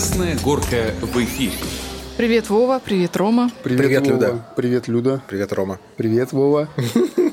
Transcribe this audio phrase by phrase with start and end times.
[0.00, 1.52] Красная горка в эфире.
[2.16, 2.80] Привет, Вова.
[2.82, 3.50] Привет, Рома.
[3.62, 4.12] Привет, Привет, Вова.
[4.14, 4.44] Люда.
[4.56, 5.22] Привет, Люда.
[5.28, 5.78] Привет, Рома.
[5.98, 6.70] Привет, Вова.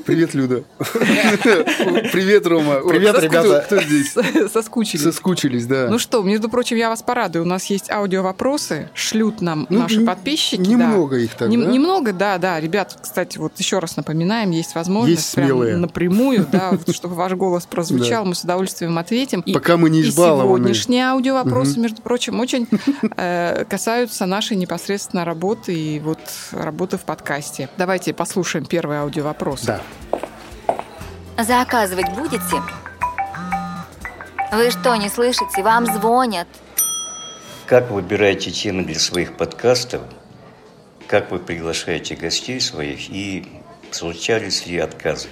[0.08, 0.64] Привет, Люда.
[0.80, 2.76] Привет, Рома.
[2.76, 3.62] Привет, ребята.
[3.66, 4.16] Кто здесь?
[4.54, 5.04] Соскучились.
[5.04, 5.90] Соскучились, да.
[5.90, 7.44] Ну что, между прочим, я вас порадую.
[7.44, 10.62] У нас есть аудио-вопросы, шлют нам Ну, наши подписчики.
[10.62, 11.48] немного их да?
[11.48, 12.58] Немного, да, да.
[12.62, 18.24] Ребят, кстати, вот еще раз напоминаем, есть возможность прям напрямую, да, чтобы ваш голос прозвучал,
[18.24, 19.44] мы с удовольствием ответим.
[19.54, 20.60] Пока мы не избалованы.
[20.60, 22.66] сегодняшние аудиовопросы, между прочим, очень
[23.18, 26.20] э, касаются нашей непосредственно работы и вот
[26.52, 27.68] работы в подкасте.
[27.78, 29.64] Давайте послушаем первый аудиовопрос.
[29.64, 29.82] Да.
[31.38, 32.62] Заказывать будете?
[34.52, 35.62] Вы что, не слышите?
[35.62, 36.48] Вам звонят.
[37.66, 40.02] Как выбираете темы для своих подкастов?
[41.08, 43.10] Как вы приглашаете гостей своих?
[43.10, 45.28] И случались ли отказы?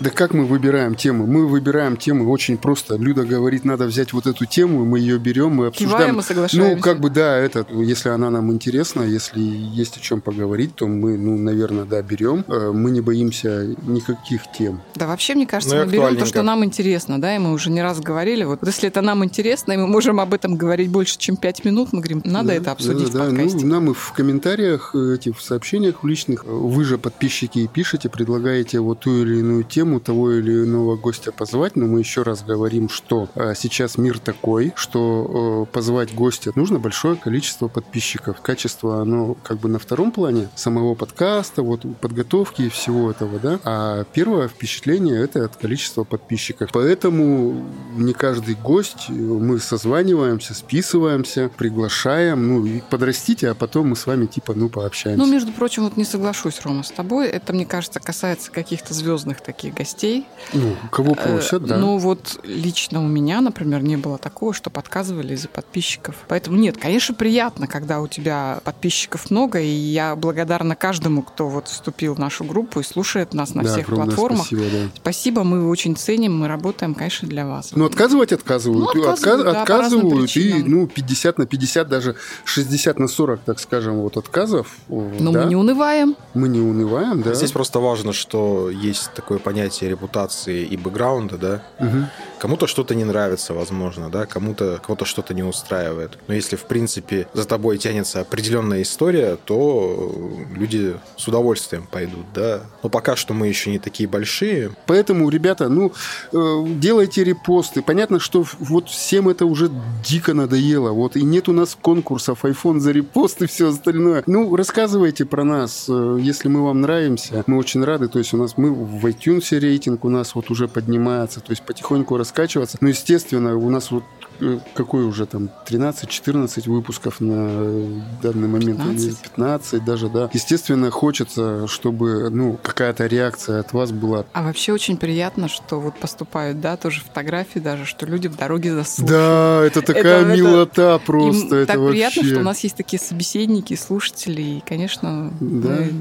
[0.00, 1.26] Да как мы выбираем темы?
[1.26, 2.96] Мы выбираем темы очень просто.
[2.96, 5.98] Люда говорит, надо взять вот эту тему, мы ее берем, мы обсуждаем.
[5.98, 6.76] Киваем и соглашаемся.
[6.76, 10.86] Ну, как бы, да, это, если она нам интересна, если есть о чем поговорить, то
[10.86, 12.44] мы, ну, наверное, да, берем.
[12.48, 14.80] Э, Мы не боимся никаких тем.
[14.94, 17.70] Да, вообще, мне кажется, Ну мы берем то, что нам интересно, да, и мы уже
[17.70, 18.44] не раз говорили.
[18.44, 21.92] Вот если это нам интересно, и мы можем об этом говорить больше, чем пять минут,
[21.92, 23.24] мы говорим, надо Да, это обсудить да, да.
[23.26, 23.64] в подкасте.
[23.64, 27.60] Ну, нам и в комментариях, э, эти, в сообщениях в личных, э, вы же подписчики
[27.60, 32.00] и пишете, предлагаете вот ту или иную тему, того или иного гостя позвать, но мы
[32.00, 38.40] еще раз говорим, что э, сейчас мир такой, что позвать гостя нужно большое количество подписчиков.
[38.40, 43.60] Качество, оно как бы на втором плане самого подкаста, вот подготовки и всего этого, да.
[43.64, 46.70] А первое впечатление это от количества подписчиков.
[46.72, 47.64] Поэтому
[47.96, 54.26] не каждый гость, мы созваниваемся, списываемся, приглашаем, ну и подрастите, а потом мы с вами
[54.26, 55.24] типа, ну, пообщаемся.
[55.24, 57.28] Ну, между прочим, вот не соглашусь, Рома, с тобой.
[57.28, 60.26] Это, мне кажется, касается каких-то звездных таких гостей.
[60.52, 61.76] Ну, кого Э, просят, да.
[61.76, 66.14] Ну, вот лично у меня, например, не было такого, что подказывали из-за подписчиков.
[66.28, 71.68] Поэтому нет, конечно, приятно, когда у тебя подписчиков много, и я благодарна каждому, кто вот
[71.68, 74.46] вступил в нашу группу и слушает нас на Да, всех платформах.
[74.46, 74.88] Спасибо, да.
[74.96, 77.72] Спасибо, мы очень ценим, мы работаем, конечно, для вас.
[77.74, 78.94] Ну, отказывать отказывают.
[78.94, 83.58] Ну, отказывают, Отка- да, отказывают и, ну, 50 на 50, даже 60 на 40, так
[83.60, 84.68] скажем, вот отказов.
[84.88, 85.42] Но да.
[85.42, 86.16] мы не унываем.
[86.34, 87.34] Мы не унываем, да.
[87.34, 91.62] Здесь просто важно, что есть такое понятие репутации и бэкграунда, да.
[91.78, 92.06] Мгм.
[92.44, 96.18] Кому-то что-то не нравится, возможно, да, кому-то кого-то что-то не устраивает.
[96.28, 100.14] Но если, в принципе, за тобой тянется определенная история, то
[100.54, 102.60] люди с удовольствием пойдут, да.
[102.82, 104.72] Но пока что мы еще не такие большие.
[104.84, 105.94] Поэтому, ребята, ну,
[106.32, 107.80] э, делайте репосты.
[107.80, 109.70] Понятно, что вот всем это уже
[110.04, 110.90] дико надоело.
[110.90, 114.22] Вот и нет у нас конкурсов, iPhone за репост и все остальное.
[114.26, 117.42] Ну, рассказывайте про нас, э, если мы вам нравимся.
[117.46, 118.08] Мы очень рады.
[118.08, 121.40] То есть у нас мы в iTunes рейтинг у нас вот уже поднимается.
[121.40, 122.78] То есть потихоньку раскачиваться.
[122.80, 124.02] Ну, естественно, у нас вот
[124.40, 129.04] э, какой уже там 13-14 выпусков на э, данный момент 15.
[129.06, 134.72] или 15 даже да естественно хочется чтобы ну какая-то реакция от вас была А вообще
[134.72, 139.10] очень приятно, что вот поступают, да, тоже фотографии даже, что люди в дороге заслушают.
[139.10, 141.56] Да, это такая Это- это- милота Им просто.
[141.56, 141.92] это так вообще.
[141.92, 145.68] приятно, что у нас есть такие собеседники, слушатели, и, конечно, Да.
[145.68, 145.92] мы,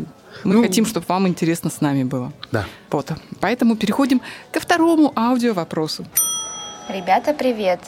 [0.43, 2.33] мы Ну, хотим, чтобы вам интересно с нами было.
[2.51, 2.65] Да.
[2.89, 3.11] Вот.
[3.39, 4.21] Поэтому переходим
[4.51, 6.05] ко второму аудио вопросу.
[6.89, 7.79] Ребята, привет!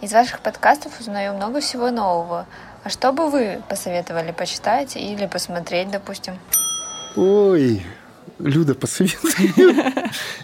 [0.00, 2.46] Из ваших подкастов узнаю много всего нового.
[2.82, 6.38] А что бы вы посоветовали почитать или посмотреть, допустим?
[7.14, 7.84] Ой,
[8.38, 9.30] Люда, посоветуй.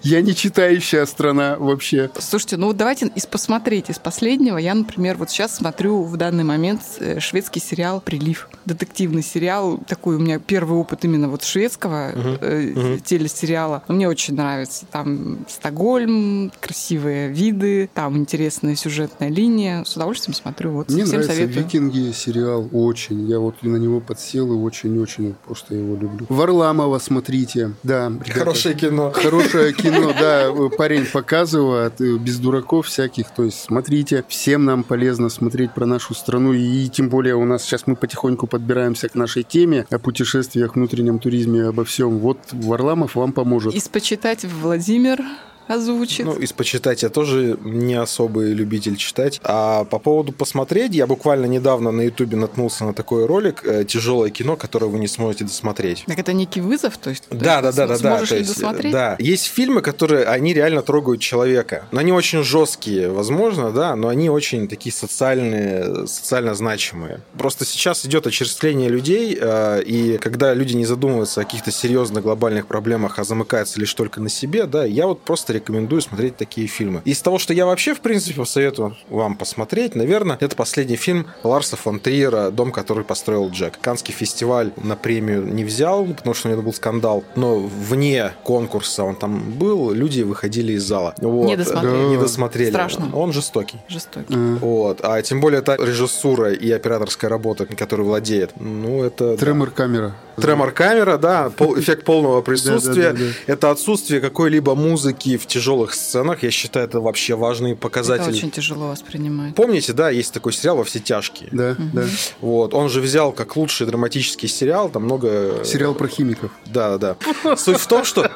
[0.02, 2.10] Я не читающая страна вообще.
[2.18, 4.56] Слушайте, ну вот давайте из посмотреть из последнего.
[4.56, 8.48] Я, например, вот сейчас смотрю в данный момент э, шведский сериал «Прилив».
[8.66, 9.78] Детективный сериал.
[9.88, 13.82] Такой у меня первый опыт именно вот шведского э, телесериала.
[13.88, 14.86] Мне очень нравится.
[14.90, 19.84] Там Стокгольм, красивые виды, там интересная сюжетная линия.
[19.84, 20.72] С удовольствием смотрю.
[20.72, 21.64] Вот Мне всем нравится советую.
[21.64, 23.26] «Викинги» сериал очень.
[23.26, 26.26] Я вот на него подсел и очень-очень просто его люблю.
[26.28, 27.67] Варламова смотрите.
[27.82, 28.32] Да, ребята.
[28.32, 29.10] Хорошее кино.
[29.10, 35.28] Хорошее кино, да, парень показывает, э, без дураков всяких, то есть смотрите, всем нам полезно
[35.28, 39.42] смотреть про нашу страну, и тем более у нас сейчас мы потихоньку подбираемся к нашей
[39.42, 42.18] теме о путешествиях, внутреннем туризме, обо всем.
[42.18, 43.74] Вот Варламов вам поможет.
[43.74, 45.20] Из почитать Владимир
[45.68, 46.26] озвучит.
[46.26, 49.40] Ну, из почитать я тоже не особый любитель читать.
[49.44, 54.30] А по поводу посмотреть, я буквально недавно на Ютубе наткнулся на такой ролик э, «Тяжелое
[54.30, 56.04] кино», которое вы не сможете досмотреть.
[56.06, 57.24] так это некий вызов, то есть?
[57.30, 57.96] Да, да, да, да, да.
[57.98, 58.92] Сможешь то есть, досмотреть?
[58.92, 59.16] Да.
[59.18, 61.84] Есть фильмы, которые они реально трогают человека.
[61.92, 67.20] Но они очень жесткие, возможно, да, но они очень такие социальные, социально значимые.
[67.36, 72.66] Просто сейчас идет очерствление людей, э, и когда люди не задумываются о каких-то серьезных глобальных
[72.66, 77.02] проблемах, а замыкаются лишь только на себе, да, я вот просто рекомендую смотреть такие фильмы.
[77.04, 81.76] Из того, что я вообще, в принципе, советую вам посмотреть, наверное, это последний фильм Ларса
[81.76, 83.78] фон Триера «Дом, который построил Джек».
[83.80, 89.04] Канский фестиваль на премию не взял, потому что у него был скандал, но вне конкурса
[89.04, 91.14] он там был, люди выходили из зала.
[91.18, 91.46] Вот.
[91.46, 92.08] Не досмотрели.
[92.08, 92.70] Не досмотрели.
[92.70, 93.10] Страшно.
[93.14, 93.78] Он жестокий.
[93.88, 94.34] Жестокий.
[94.34, 95.00] Вот.
[95.02, 98.52] А тем более это режиссура и операторская работа, которой владеет.
[98.60, 99.32] Ну, это...
[99.32, 99.36] да.
[99.36, 100.14] Тремор камера.
[100.36, 103.16] Тремор камера, да, пол- эффект полного присутствия.
[103.46, 106.42] Это отсутствие какой-либо музыки в тяжелых сценах.
[106.42, 108.32] Я считаю, это вообще важный Это показатель.
[108.32, 109.54] очень тяжело воспринимать.
[109.54, 111.48] Помните, да, есть такой сериал «Во все тяжкие».
[111.52, 112.04] Да, да.
[112.40, 115.64] Вот, он же взял как лучший драматический сериал, там много...
[115.64, 116.50] Сериал про химиков.
[116.66, 117.16] Да, да.
[117.56, 118.30] Суть в том, что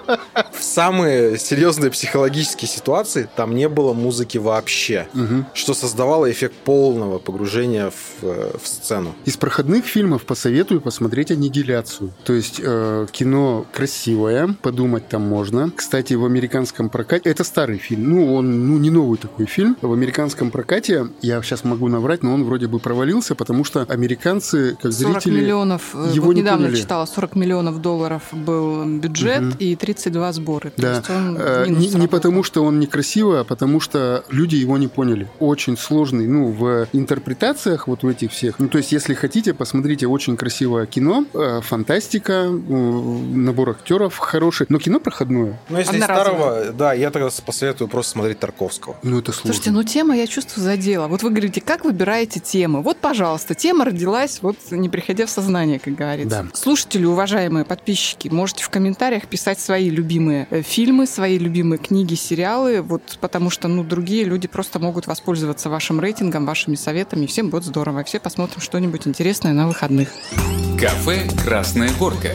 [0.53, 5.09] в самые серьезные психологические ситуации там не было музыки вообще,
[5.55, 9.15] что создавало эффект полного погружения в, э, в сцену.
[9.25, 12.13] Из проходных фильмов посоветую посмотреть «Аннигиляцию».
[12.25, 15.71] То есть э, кино красивое, подумать там можно.
[15.75, 17.31] Кстати, в американском прокате...
[17.31, 19.77] Это старый фильм, ну, он ну, не новый такой фильм.
[19.83, 24.77] В американском прокате, я сейчас могу наврать, но он вроде бы провалился, потому что американцы,
[24.81, 25.41] как 40 зрители...
[25.41, 26.81] миллионов, э, его вот не недавно поняли.
[26.81, 30.71] читала, 40 миллионов долларов был бюджет и 32 сборы.
[30.71, 34.25] То Да, есть он в минус не, не потому, что он некрасивый, а потому что
[34.31, 35.29] люди его не поняли.
[35.41, 38.59] Очень сложный, ну, в интерпретациях вот в этих всех.
[38.59, 44.79] Ну, то есть, если хотите, посмотрите очень красивое кино, э, фантастика, набор актеров хороший, но
[44.79, 45.61] кино проходное.
[45.69, 48.97] Ну, если старого, да, я тогда посоветую просто смотреть Тарковского.
[49.05, 49.53] Ну, это сложно.
[49.53, 51.07] Слушайте, ну тема, я чувствую, задела.
[51.07, 52.83] Вот вы говорите, как выбираете темы?
[52.83, 56.43] Вот, пожалуйста, тема родилась, вот не приходя в сознание, как говорится.
[56.43, 56.57] Да.
[56.57, 62.83] Слушатели, уважаемые подписчики, можете в комментариях писать свои любимые э, фильмы, свои любимые книги, сериалы,
[62.83, 67.51] вот потому что, ну, другие люди просто могут воспользоваться вашим рейтингом, вашими советами, и всем
[67.51, 68.01] будет здорово.
[68.01, 70.09] И все посмотрим что-нибудь интересное на выходных.
[70.81, 72.35] Кафе «Красная горка».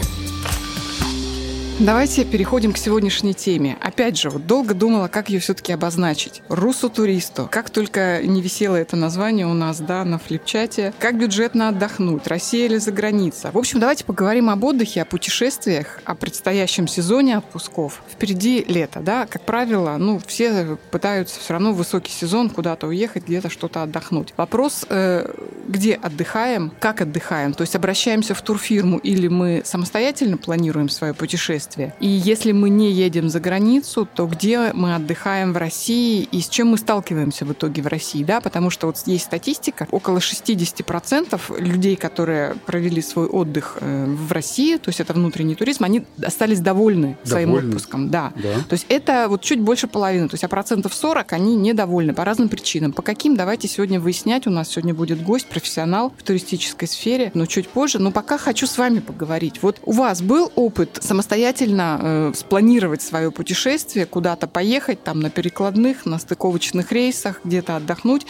[1.79, 3.77] Давайте переходим к сегодняшней теме.
[3.79, 6.41] Опять же, вот долго думала, как ее все-таки обозначить.
[6.49, 7.47] Русу туристу.
[7.51, 10.91] Как только не висело это название у нас, да, на флипчате.
[10.97, 12.25] Как бюджетно отдохнуть?
[12.25, 13.51] Россия или за граница?
[13.53, 18.01] В общем, давайте поговорим об отдыхе, о путешествиях, о предстоящем сезоне отпусков.
[18.11, 23.27] Впереди лето, да, как правило, ну, все пытаются все равно в высокий сезон куда-то уехать,
[23.27, 24.33] где-то что-то отдохнуть.
[24.35, 25.31] Вопрос, э,
[25.67, 27.53] где отдыхаем, как отдыхаем?
[27.53, 31.66] То есть обращаемся в турфирму или мы самостоятельно планируем свое путешествие?
[31.99, 36.49] И если мы не едем за границу, то где мы отдыхаем в России и с
[36.49, 38.41] чем мы сталкиваемся в итоге в России, да?
[38.41, 44.77] Потому что вот есть статистика, около 60% людей, которые провели свой отдых э, в России,
[44.77, 47.69] то есть это внутренний туризм, они остались довольны своим Довольны?
[47.69, 48.33] отпуском, да.
[48.35, 48.53] Да.
[48.67, 52.25] То есть это вот чуть больше половины, то есть а процентов 40 они недовольны по
[52.25, 52.93] разным причинам.
[52.93, 54.47] По каким, давайте сегодня выяснять.
[54.47, 57.99] У нас сегодня будет гость, профессионал в туристической сфере, но чуть позже.
[57.99, 59.61] Но пока хочу с вами поговорить.
[59.61, 66.05] Вот у вас был опыт самостоятельно э, спланировать свое путешествие, куда-то поехать, там на перекладных,
[66.05, 68.25] на стыковочных рейсах, где-то отдохнуть.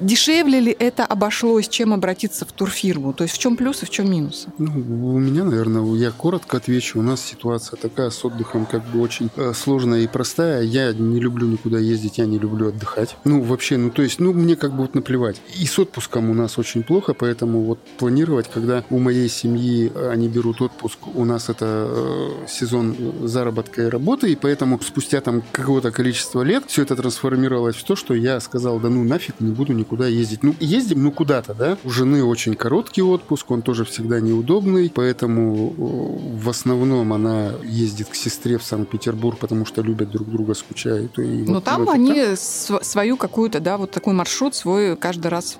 [0.00, 3.12] Дешевле ли это обошлось, чем обратиться в турфирму?
[3.12, 4.52] То есть в чем плюсы, в чем минусы?
[4.58, 6.98] Ну, у меня, наверное, я коротко отвечу.
[6.98, 10.62] У нас ситуация такая с отдыхом как бы очень э, сложная и простая.
[10.62, 13.16] Я не люблю никуда ездить, я не люблю отдыхать.
[13.24, 15.40] Ну, вообще, ну, то есть, ну, мне как бы вот наплевать.
[15.58, 20.10] И с отпуском у нас очень плохо, поэтому вот планировать, когда у моей семьи э,
[20.10, 25.42] они берут отпуск, у нас это э, сезон заработка и работы, и поэтому спустя там
[25.52, 29.52] какое-то количество лет все это трансформировалось в то, что я сказал, да ну нафиг, не
[29.52, 30.42] буду никуда ездить.
[30.44, 31.76] Ну, ездим, ну куда-то, да?
[31.84, 35.74] У жены очень короткий отпуск, он тоже всегда неудобный, поэтому
[36.40, 41.18] в основном она ездит к сестре в Санкт-Петербург, потому что любят друг друга, скучают.
[41.18, 42.38] И Но вот- там вот они так.
[42.38, 45.58] св- свою какую-то, да, вот такой маршрут свой каждый раз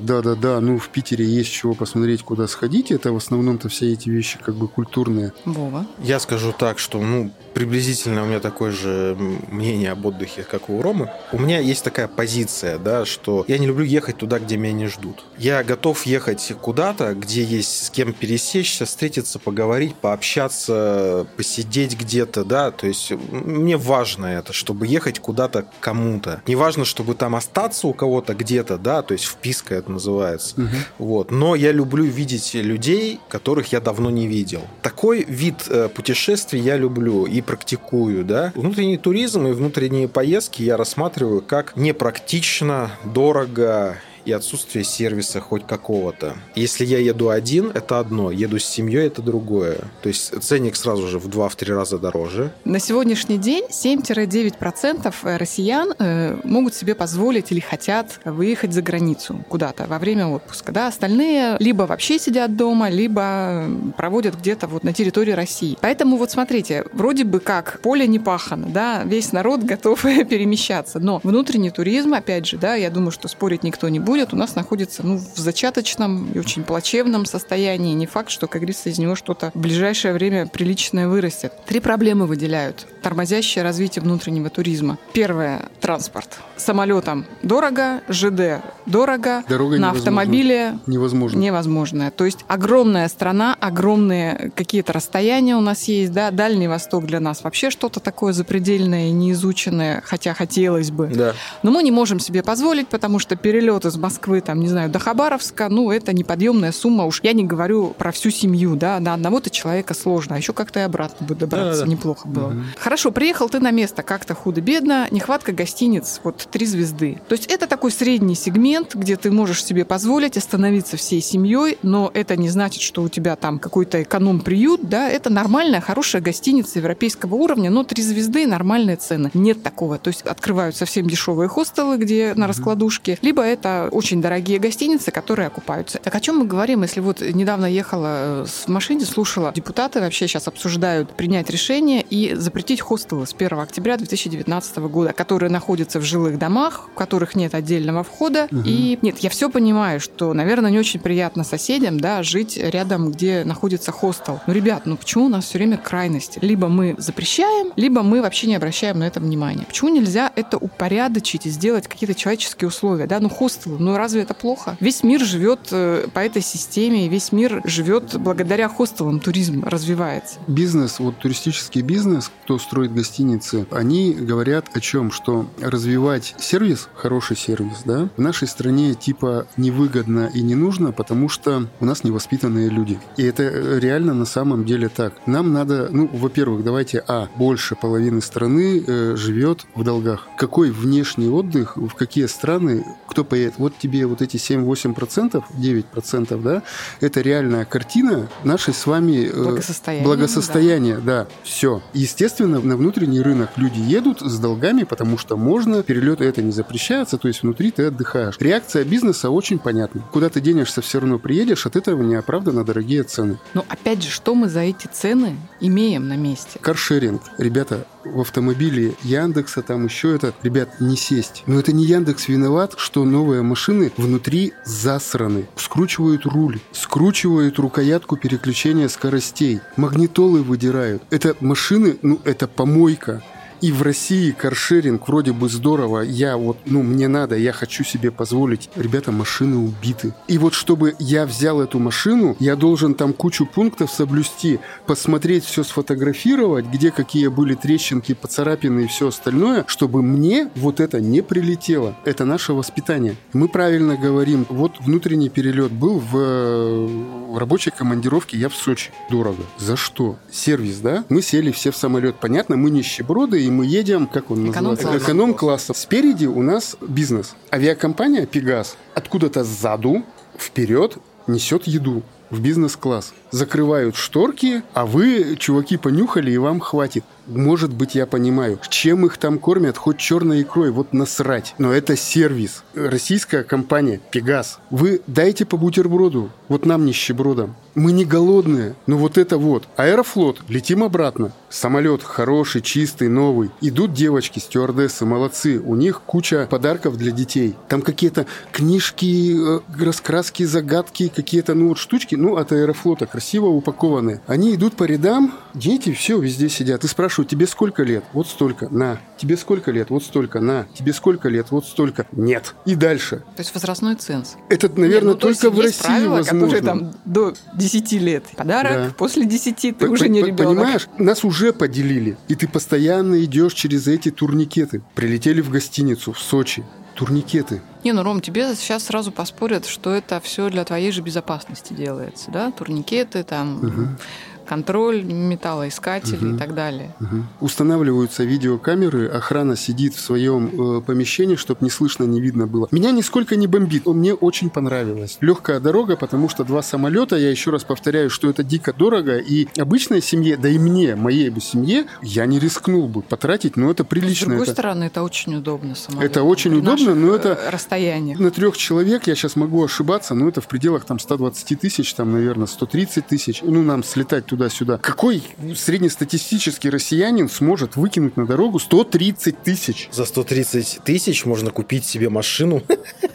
[0.00, 0.60] да, да, да.
[0.60, 2.90] Ну, в Питере есть чего посмотреть, куда сходить.
[2.90, 5.32] Это в основном-то все эти вещи как бы культурные.
[5.44, 5.86] Вова.
[6.06, 9.16] Я скажу так, что, ну, приблизительно у меня такое же
[9.50, 11.10] мнение об отдыхе, как у Ромы.
[11.32, 14.86] У меня есть такая позиция, да, что я не люблю ехать туда, где меня не
[14.88, 15.24] ждут.
[15.38, 22.70] Я готов ехать куда-то, где есть с кем пересечься, встретиться, поговорить, пообщаться, посидеть где-то, да,
[22.72, 26.42] то есть мне важно это, чтобы ехать куда-то к кому-то.
[26.46, 30.56] Не важно, чтобы там остаться у кого-то где-то, да, то есть вписка это называется.
[30.98, 31.30] Вот.
[31.30, 34.60] Но я люблю видеть людей, которых я давно не видел.
[34.82, 38.52] Такой вид э, путешествий я люблю и практикую, да.
[38.54, 43.96] Внутренний туризм и внутренние поездки я рассматриваю как непрактично, дорого
[44.26, 46.36] и отсутствие сервиса хоть какого-то.
[46.54, 49.78] Если я еду один, это одно, еду с семьей, это другое.
[50.02, 52.52] То есть ценник сразу же в 2-3 раза дороже.
[52.64, 59.86] На сегодняшний день 7-9% россиян э, могут себе позволить или хотят выехать за границу куда-то
[59.86, 60.72] во время отпуска.
[60.72, 60.88] Да?
[60.88, 63.66] Остальные либо вообще сидят дома, либо
[63.96, 65.78] проводят где-то вот на территории России.
[65.80, 71.20] Поэтому вот смотрите, вроде бы как поле не пахано, да, весь народ готов перемещаться, но
[71.22, 75.04] внутренний туризм, опять же, да, я думаю, что спорить никто не будет, у нас находится
[75.04, 77.94] ну, в зачаточном и очень плачевном состоянии.
[77.94, 81.52] Не факт, что, как говорится, из него что-то в ближайшее время приличное вырастет.
[81.66, 84.98] Три проблемы выделяют, тормозящее развитие внутреннего туризма.
[85.12, 86.38] Первое– транспорт.
[86.56, 89.90] Самолетом дорого, ЖД дорого, Дорога на невозможно.
[89.90, 91.38] автомобиле Невозможно.
[91.38, 92.10] невозможное.
[92.10, 97.44] То есть огромная страна, огромные какие-то расстояния у нас есть, да, Дальний Восток для нас
[97.44, 101.08] вообще что-то такое запредельное и неизученное, хотя хотелось бы.
[101.08, 101.34] Да.
[101.62, 105.00] Но мы не можем себе позволить, потому что перелет из Москвы, там, не знаю, до
[105.00, 107.06] Хабаровска, ну, это неподъемная сумма.
[107.06, 110.78] Уж я не говорю про всю семью, да, на одного-то человека сложно, а еще как-то
[110.78, 111.90] и обратно бы добраться Да-да-да.
[111.90, 112.54] неплохо было.
[112.78, 117.20] Хорошо, приехал ты на место как-то худо-бедно, нехватка гостиниц, вот три звезды.
[117.28, 122.12] То есть это такой средний сегмент, где ты можешь себе позволить остановиться всей семьей, но
[122.14, 127.34] это не значит, что у тебя там какой-то эконом-приют, да, это нормальная, хорошая гостиница европейского
[127.34, 129.32] уровня, но три звезды, нормальные цены.
[129.34, 129.98] Нет такого.
[129.98, 135.46] То есть открывают совсем дешевые хостелы, где на раскладушке, либо это очень дорогие гостиницы, которые
[135.46, 135.98] окупаются.
[135.98, 140.28] Так о чем мы говорим, если вот недавно ехала э, в машине, слушала, депутаты вообще
[140.28, 146.02] сейчас обсуждают принять решение и запретить хостелы с 1 октября 2019 года, которые находятся в
[146.02, 148.48] жилых домах, в которых нет отдельного входа.
[148.66, 153.44] И нет, я все понимаю, что, наверное, не очень приятно соседям, да, жить рядом, где
[153.44, 154.40] находится хостел.
[154.46, 156.38] Но, ребят, ну почему у нас все время крайности?
[156.42, 159.64] Либо мы запрещаем, либо мы вообще не обращаем на это внимания.
[159.66, 163.06] Почему нельзя это упорядочить и сделать какие-то человеческие условия?
[163.06, 164.76] Да, ну хостелы, ну разве это плохо?
[164.80, 170.38] Весь мир живет э, по этой системе, весь мир живет благодаря хостелам, туризм развивается.
[170.46, 175.10] Бизнес, вот туристический бизнес, кто строит гостиницы, они говорят о чем?
[175.10, 181.28] Что развивать сервис, хороший сервис, да, в нашей стране типа невыгодно и не нужно, потому
[181.28, 182.98] что у нас невоспитанные люди.
[183.16, 185.14] И это реально на самом деле так.
[185.26, 190.28] Нам надо, ну, во-первых, давайте, а, больше половины страны э, живет в долгах.
[190.36, 193.54] Какой внешний отдых, в какие страны, кто поедет?
[193.66, 196.62] Вот тебе вот эти 7-8%, 9%, да,
[197.00, 201.26] это реальная картина нашей с вами э, Благосостояние, благосостояния, да.
[201.42, 201.82] Все.
[201.92, 207.18] Естественно, на внутренний рынок люди едут с долгами, потому что можно, перелеты это не запрещается,
[207.18, 208.36] то есть внутри ты отдыхаешь.
[208.38, 210.04] Реакция бизнеса очень понятна.
[210.12, 213.40] Куда ты денешься, все равно приедешь, от этого неоправданно дорогие цены.
[213.52, 216.60] Но опять же, что мы за эти цены имеем на месте?
[216.60, 217.20] Каршеринг.
[217.36, 221.42] Ребята, в автомобиле Яндекса, там еще это, ребят, не сесть.
[221.46, 225.46] Но это не Яндекс виноват, что новые машины внутри засраны.
[225.56, 231.02] Скручивают руль, скручивают рукоятку переключения скоростей, магнитолы выдирают.
[231.10, 233.22] Это машины, ну, это помойка.
[233.60, 236.00] И в России каршеринг вроде бы здорово.
[236.00, 238.68] Я вот, ну, мне надо, я хочу себе позволить.
[238.76, 240.14] Ребята, машины убиты.
[240.28, 245.64] И вот чтобы я взял эту машину, я должен там кучу пунктов соблюсти, посмотреть все,
[245.64, 251.96] сфотографировать, где какие были трещинки, поцарапины и все остальное, чтобы мне вот это не прилетело.
[252.04, 253.16] Это наше воспитание.
[253.32, 258.90] Мы правильно говорим, вот внутренний перелет был в, э, рабочей командировке, я в Сочи.
[259.10, 259.42] Дорого.
[259.58, 260.18] За что?
[260.30, 261.04] Сервис, да?
[261.08, 262.16] Мы сели все в самолет.
[262.16, 264.82] Понятно, мы нищеброды, и мы едем, как он называется?
[264.84, 265.02] Эконом-класс.
[265.02, 265.74] Эконом-класса.
[265.74, 267.34] Спереди у нас бизнес.
[267.52, 270.02] Авиакомпания «Пегас» откуда-то сзаду
[270.36, 273.12] вперед несет еду в бизнес-класс.
[273.30, 277.04] Закрывают шторки, а вы, чуваки, понюхали, и вам хватит.
[277.26, 281.54] Может быть, я понимаю, чем их там кормят, хоть черной икрой, вот насрать.
[281.58, 282.62] Но это сервис.
[282.74, 284.60] Российская компания «Пегас».
[284.70, 287.56] Вы дайте по бутерброду, вот нам, нищебродам.
[287.74, 289.68] Мы не голодные, но вот это вот.
[289.76, 291.32] Аэрофлот, летим обратно.
[291.50, 293.50] Самолет хороший, чистый, новый.
[293.60, 295.60] Идут девочки, стюардессы, молодцы.
[295.62, 297.54] У них куча подарков для детей.
[297.68, 304.20] Там какие-то книжки, э, раскраски, загадки, какие-то, ну вот штучки, ну от аэрофлота, красиво упакованные.
[304.26, 306.84] Они идут по рядам, дети все везде сидят.
[306.84, 308.04] И спрашивают, тебе сколько лет?
[308.12, 308.68] Вот столько.
[308.68, 308.98] На.
[309.18, 309.90] Тебе сколько лет?
[309.90, 310.40] Вот столько.
[310.40, 310.66] На.
[310.74, 311.46] Тебе сколько лет?
[311.50, 312.06] Вот столько.
[312.12, 312.54] Нет.
[312.64, 313.18] И дальше.
[313.36, 314.36] То есть возрастной ценз.
[314.48, 316.40] Это, наверное, Нет, ну, то только в России правила, возможно.
[316.46, 318.24] которые там до 10 лет.
[318.36, 318.90] Подарок, Да.
[318.96, 320.56] после 10 ты П- уже не ребенок.
[320.56, 322.16] Понимаешь, нас уже поделили.
[322.28, 324.82] И ты постоянно идешь через эти турникеты.
[324.94, 326.64] Прилетели в гостиницу в Сочи.
[326.96, 327.60] Турникеты.
[327.84, 332.30] Не, ну, Ром, тебе сейчас сразу поспорят, что это все для твоей же безопасности делается,
[332.30, 332.50] да?
[332.50, 333.98] Турникеты, там,
[334.46, 335.02] контроль
[335.50, 336.94] металлоискателей и так далее.
[337.00, 337.26] Мгм.
[337.40, 342.68] Устанавливаются видеокамеры, охрана сидит в своем э, помещении, чтобы не слышно, не видно было.
[342.70, 345.18] Меня нисколько не бомбит, мне очень понравилось.
[345.20, 349.48] Легкая дорога, потому что два самолета, я еще раз повторяю, что это дико дорого, и
[349.58, 353.82] обычной семье, да и мне, моей бы семье, я не рискнул бы потратить, но это
[353.84, 354.28] С прилично.
[354.28, 358.18] другой это- стороны, это очень удобно самолетом Это очень в удобно, но э, это- расстояниях.
[358.18, 362.12] На трех человек, я сейчас могу ошибаться, но это в пределах там 120 тысяч, там,
[362.12, 363.40] наверное, 130 тысяч.
[363.42, 364.78] Ну, нам слетать туда-сюда.
[364.78, 365.22] Какой
[365.56, 369.88] среднестатистический россиянин сможет выкинуть на дорогу 130 тысяч?
[369.92, 372.62] За 130 тысяч можно купить себе машину.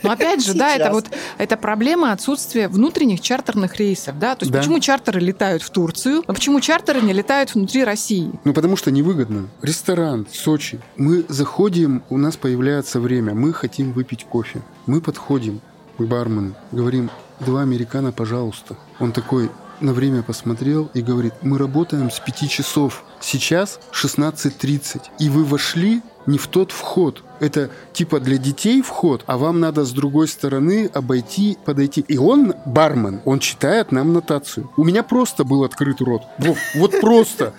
[0.03, 1.05] Но опять же, да, это вот
[1.37, 4.35] это проблема отсутствия внутренних чартерных рейсов, да.
[4.35, 4.59] То есть Да.
[4.59, 8.31] почему чартеры летают в Турцию, а почему чартеры не летают внутри России?
[8.43, 9.47] Ну, потому что невыгодно.
[9.61, 10.79] Ресторан, Сочи.
[10.97, 14.61] Мы заходим, у нас появляется время, мы хотим выпить кофе.
[14.87, 15.61] Мы подходим
[15.97, 17.09] к бармену, говорим,
[17.39, 18.75] два американо, пожалуйста.
[18.99, 25.29] Он такой на время посмотрел и говорит, мы работаем с 5 часов, сейчас 16.30, и
[25.29, 27.23] вы вошли не в тот вход.
[27.39, 32.01] Это типа для детей вход, а вам надо с другой стороны обойти, подойти.
[32.07, 34.69] И он, бармен, он читает нам нотацию.
[34.77, 36.21] У меня просто был открыт рот.
[36.37, 37.53] Вов, вот просто.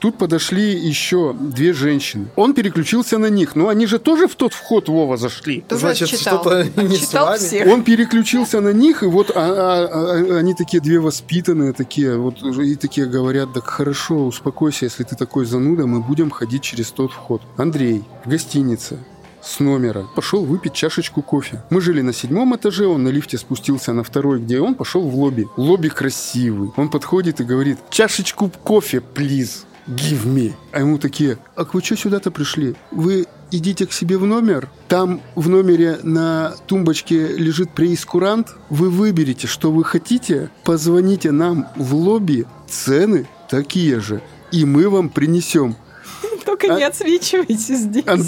[0.00, 2.26] Тут подошли еще две женщины.
[2.36, 3.56] Он переключился на них.
[3.56, 5.60] Но они же тоже в тот вход Вова зашли.
[5.62, 7.38] Тоже Значит, что-то не с вами.
[7.38, 7.66] всех.
[7.72, 12.42] Он переключился на них, и вот а- а- а- они такие две воспитанные, такие, вот
[12.42, 17.12] и такие говорят, так хорошо, успокойся, если ты такой зануда, мы будем ходить через тот
[17.12, 17.42] вход.
[17.56, 18.98] Андрей в гостинице
[19.42, 21.62] с номера пошел выпить чашечку кофе.
[21.70, 25.14] Мы жили на седьмом этаже, он на лифте спустился на второй, где он пошел в
[25.14, 25.46] лобби.
[25.56, 26.70] Лобби красивый.
[26.76, 29.64] Он подходит и говорит, чашечку кофе, please.
[29.86, 30.52] Give me.
[30.72, 32.74] А ему такие, а вы что сюда-то пришли?
[32.90, 39.46] Вы идите к себе в номер, там в номере на тумбочке лежит преискурант, вы выберете,
[39.46, 45.76] что вы хотите, позвоните нам в лобби, цены такие же, и мы вам принесем.
[46.46, 48.04] Только А- не отсвечивайте здесь.
[48.06, 48.24] Ан-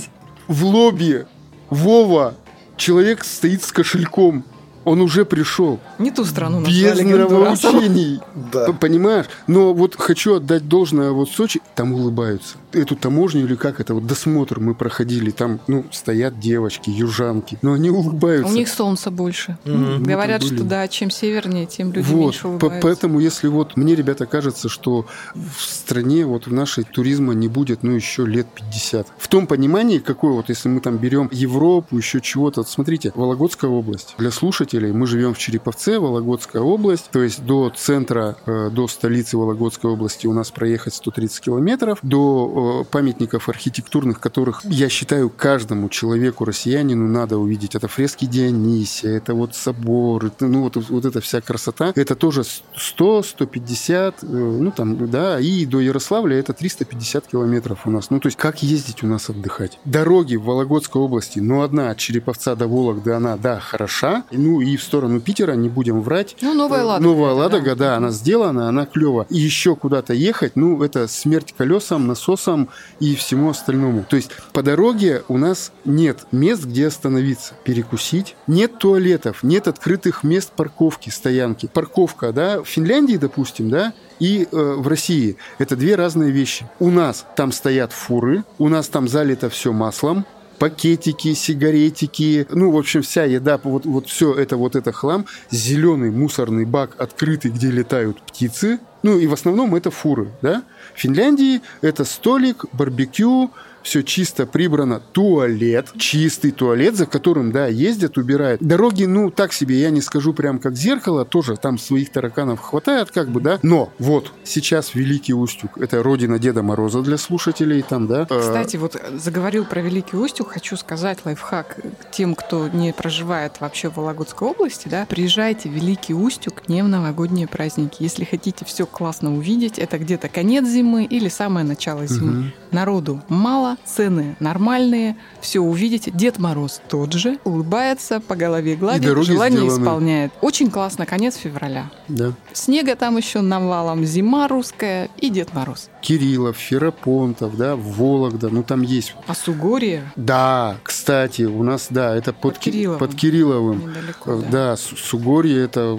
[0.48, 1.26] В лобби,
[1.70, 2.34] Вова,
[2.76, 4.44] человек стоит с кошельком,
[4.86, 5.80] он уже пришел.
[5.98, 8.20] Не ту страну Без нравоучений.
[8.52, 8.72] Да.
[8.72, 9.26] Понимаешь?
[9.48, 12.56] Но вот хочу отдать должное вот Сочи, там улыбаются.
[12.72, 17.72] Эту таможню или как это, вот досмотр мы проходили, там, ну, стоят девочки, южанки, но
[17.72, 18.52] они улыбаются.
[18.52, 19.58] У них солнца больше.
[19.64, 20.02] Мгм.
[20.02, 22.80] Говорят, что да, чем севернее, тем люди Вот, меньше улыбаются.
[22.82, 27.82] поэтому, если вот мне, ребята, кажется, что в стране, вот в нашей туризма не будет,
[27.82, 29.08] ну, еще лет 50.
[29.18, 33.70] В том понимании, какой вот, если мы там берем Европу, еще чего-то, вот смотрите, Вологодская
[33.70, 34.14] область.
[34.18, 39.36] Для слушателей, мы живем в Череповце, Вологодская область, то есть до центра, э, до столицы
[39.36, 45.88] Вологодской области у нас проехать 130 километров, до э, памятников архитектурных, которых, я считаю, каждому
[45.88, 47.74] человеку, россиянину надо увидеть.
[47.74, 51.92] Это фрески Дионисия, это вот собор, это, ну, вот, вот эта вся красота.
[51.94, 52.44] Это тоже
[52.76, 58.10] 100, 150, э, ну, там, да, и до Ярославля это 350 километров у нас.
[58.10, 59.78] Ну, то есть, как ездить у нас отдыхать?
[59.84, 64.24] Дороги в Вологодской области, ну, одна от Череповца до Вологды, она, да, хороша.
[64.30, 66.36] Ну, и в сторону Питера, не будем врать.
[66.40, 67.04] Ну, Новая Э, Ладога.
[67.04, 67.90] Новая Ладога, да.
[67.90, 69.26] да, она сделана, она клево.
[69.30, 72.06] И еще куда-то ехать, ну, это смерть колесам,
[72.46, 72.68] насосам
[73.00, 74.04] и всему остальному.
[74.08, 78.36] То есть по дороге у нас нет мест, где остановиться, перекусить.
[78.46, 81.68] Нет туалетов, нет открытых мест парковки, стоянки.
[81.72, 85.36] Парковка, да, в Финляндии, допустим, да, и э, в России.
[85.58, 86.68] Это две разные вещи.
[86.78, 90.24] У нас там стоят фуры, у нас там залито все маслом,
[90.58, 96.10] пакетики, сигаретики, ну, в общем, вся еда, вот, вот все это, вот это хлам, зеленый
[96.10, 100.62] мусорный бак открытый, где летают птицы, ну, и в основном это фуры, да.
[100.96, 101.62] Финляндии.
[101.82, 103.50] Это столик, барбекю,
[103.86, 108.60] все чисто прибрано, туалет, чистый туалет, за которым, да, ездят, убирают.
[108.60, 113.12] Дороги, ну, так себе, я не скажу прям как зеркало, тоже там своих тараканов хватает,
[113.12, 113.60] как бы, да.
[113.62, 118.26] Но вот сейчас Великий Устюг, это родина Деда Мороза для слушателей там, да.
[118.28, 121.78] Э, Кстати, вот заговорил про Великий Устюг, хочу сказать лайфхак
[122.10, 126.88] тем, кто не проживает вообще в Вологодской области, да, приезжайте в Великий Устюг не в
[126.88, 128.02] новогодние праздники.
[128.02, 132.32] Если хотите все классно увидеть, это где-то конец зимы или самое начало зимы.
[132.32, 132.52] Мгм.
[132.72, 136.10] Народу мало, цены нормальные, все увидите.
[136.10, 139.82] Дед Мороз тот же, улыбается, по голове гладит, желание сделаны.
[139.82, 140.32] исполняет.
[140.40, 141.90] Очень классно, конец февраля.
[142.08, 142.32] Да.
[142.52, 145.88] Снега там еще навалом, зима русская и Дед Мороз.
[146.00, 149.14] Кириллов, Ферапонтов, да, Вологда, ну там есть.
[149.26, 152.98] А Сугорье Да, кстати, у нас, да, это под, Под Ки- Кирилловым.
[152.98, 153.80] под Кирилловым.
[153.90, 154.32] недалеко.
[154.32, 154.48] Э, да.
[154.50, 155.98] Да, Су- Сугорье это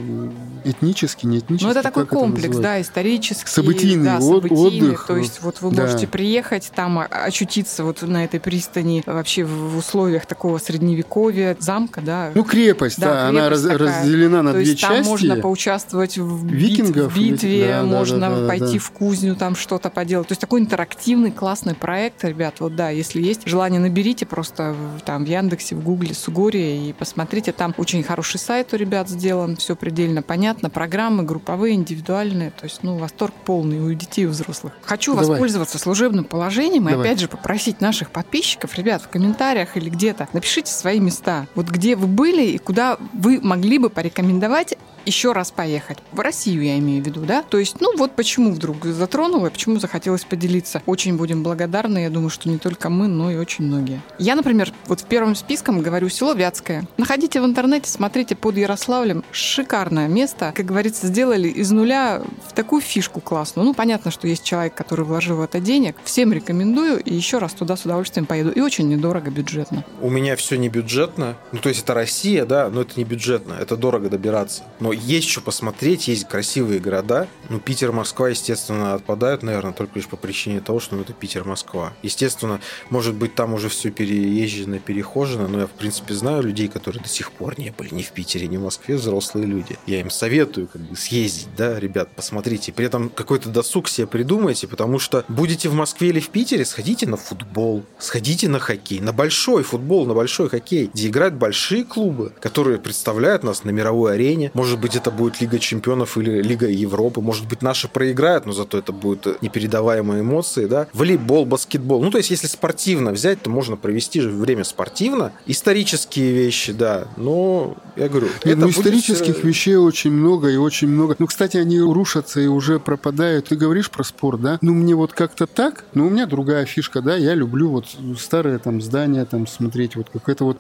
[0.64, 1.66] этнически, не этнически.
[1.66, 2.62] Ну, это такой это комплекс, называется?
[2.62, 3.50] да, исторический.
[3.50, 4.88] Событийный да, от- событийный.
[4.90, 5.06] отдых.
[5.08, 5.84] То есть вот вы Да.
[5.84, 11.56] можете приехать, там а- очутиться находиться вот на этой пристани вообще в условиях такого средневековья,
[11.60, 12.32] замка, да.
[12.34, 14.96] Ну, крепость, да, да она раз, разделена на То две есть части.
[14.96, 18.80] там можно поучаствовать в Викингов, бит, битве, да, можно да, да, пойти да.
[18.80, 20.28] в кузню, там что-то поделать.
[20.28, 22.56] То есть такой интерактивный, классный проект, ребят.
[22.60, 26.94] Вот да, если есть желание, наберите просто в- там в Яндексе, в Гугле Сугория и
[26.94, 27.52] посмотрите.
[27.52, 30.70] Там очень хороший сайт у ребят сделан, все предельно понятно.
[30.70, 32.52] Программы групповые, индивидуальные.
[32.52, 34.74] То есть, ну, восторг полный у детей и у взрослых.
[34.84, 35.28] Хочу Давай.
[35.30, 37.08] воспользоваться служебным положением и Давай.
[37.08, 41.48] опять же попросить наших подписчиков, ребят, в комментариях или где-то, напишите свои места.
[41.56, 44.76] Вот где вы были и куда вы могли бы порекомендовать
[45.08, 45.98] еще раз поехать.
[46.12, 47.42] В Россию я имею в виду, да?
[47.42, 50.82] То есть, ну вот почему вдруг затронула, почему захотелось поделиться.
[50.86, 52.00] Очень будем благодарны.
[52.00, 54.02] Я думаю, что не только мы, но и очень многие.
[54.20, 56.88] Я, например, вот в первом списком говорю село Вятское.
[56.98, 59.24] Находите в интернете, смотрите под Ярославлем.
[59.32, 60.52] Шикарное место.
[60.54, 63.66] Как говорится, сделали из нуля в такую фишку классную.
[63.66, 65.96] Ну, понятно, что есть человек, который вложил в это денег.
[66.04, 67.02] Всем рекомендую.
[67.02, 68.52] И еще раз туда с удовольствием поеду.
[68.52, 69.86] И очень недорого, бюджетно.
[70.02, 71.38] У меня все не бюджетно.
[71.54, 73.54] Ну, то есть это Россия, да, но это не бюджетно.
[73.54, 74.64] Это дорого добираться.
[74.80, 77.28] Но есть что посмотреть, есть красивые города.
[77.50, 81.44] Ну, Питер, Москва, естественно, отпадают, наверное, только лишь по причине того, что ну, это Питер,
[81.46, 81.94] Москва.
[82.04, 87.02] Естественно, может быть, там уже все переезжено, перехожено, но я, в принципе, знаю людей, которые
[87.02, 89.78] до сих пор не были ни в Питере, ни в Москве, взрослые люди.
[89.86, 92.72] Я им советую как бы съездить, да, ребят, посмотрите.
[92.72, 97.08] При этом какой-то досуг себе придумайте, потому что будете в Москве или в Питере, сходите
[97.08, 102.34] на футбол, сходите на хоккей, на большой футбол, на большой хоккей, где играют большие клубы,
[102.40, 104.52] которые представляют нас на мировой арене.
[104.54, 107.22] Может быть, это будет Лига Чемпионов или Лига Европы.
[107.22, 110.88] Может быть, наши проиграют, но зато это будут непередаваемые эмоции, да.
[110.94, 112.04] Волейбол, баскетбол.
[112.04, 115.32] Ну, то есть, если спортивно взять, то можно провести же время спортивно.
[115.46, 117.08] Исторические вещи, да.
[117.18, 121.16] Но, я говорю, Нет, ну, исторических всё- вещей очень много и очень много.
[121.20, 123.48] Ну, кстати, они рушатся и уже пропадают.
[123.48, 124.58] Ты говоришь про спорт, да?
[124.62, 127.86] Ну, мне вот как-то так, но у меня другая фишка, да, я люблю вот
[128.20, 130.58] старые там здания там смотреть, вот какая-то вот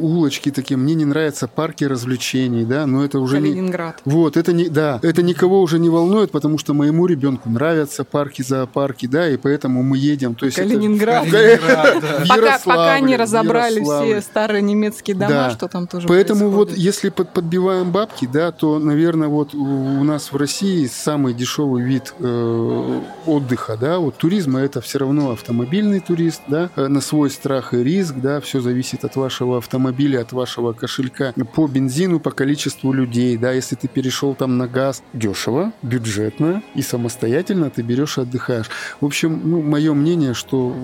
[0.00, 0.76] улочки такие.
[0.76, 3.52] Мне не нравятся парки развлечений, да, но это уже не...
[3.54, 4.00] Калининград.
[4.04, 8.42] Вот, это не, да, это никого уже не волнует, потому что моему ребенку нравятся парки,
[8.42, 10.34] зоопарки, да, и поэтому мы едем.
[10.34, 11.26] То есть это- Калининград.
[11.26, 15.50] В Пока, пока не разобрали все старые немецкие дома, Да.
[15.50, 16.84] что там тоже Поэтому вот происходит.
[16.84, 21.82] если под- подбиваем бабки, да, то, наверное, вот у у нас в России самый дешевый
[21.82, 27.30] вид э, отдыха, да, вот туризма это все равно автомобильный турист, да, э, на свой
[27.30, 32.30] страх и риск, да, все зависит от вашего автомобиля, от вашего кошелька, по бензину, по
[32.30, 38.18] количеству людей, да, если ты перешел там на газ, дешево, бюджетно и самостоятельно ты берешь
[38.18, 38.70] и отдыхаешь.
[39.00, 40.74] В общем, ну, мое мнение, что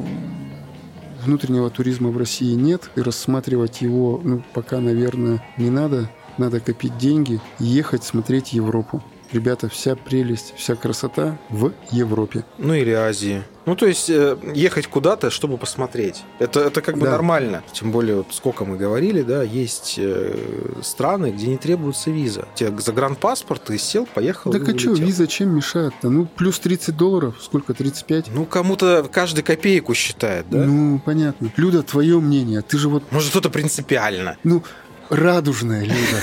[1.25, 6.11] внутреннего туризма в России нет, и рассматривать его, ну, пока, наверное, не надо.
[6.39, 9.03] Надо копить деньги ехать смотреть Европу.
[9.33, 12.45] Ребята, вся прелесть, вся красота в Европе.
[12.59, 13.43] Ну или Азии.
[13.65, 16.25] Ну, то есть э, ехать куда-то, чтобы посмотреть.
[16.41, 17.13] Это, это как бы Да.
[17.13, 17.63] нормально.
[17.73, 20.35] Тем более, вот сколько мы говорили, да, есть э,
[20.83, 22.47] страны, где не требуется виза.
[22.57, 26.11] Тебе загранпаспорт, ты сел, поехал да а что, виза чем мешает-то?
[26.11, 28.27] Ну, плюс 30 долларов, сколько, 35?
[28.35, 30.65] Ну, кому-то каждый копейку считает, да?
[30.65, 31.51] Ну, понятно.
[31.57, 32.63] Люда, твое мнение.
[32.63, 34.37] Ты же вот, Может, кто-то принципиально.
[34.43, 34.65] ну,
[35.13, 36.23] радужная, Люда.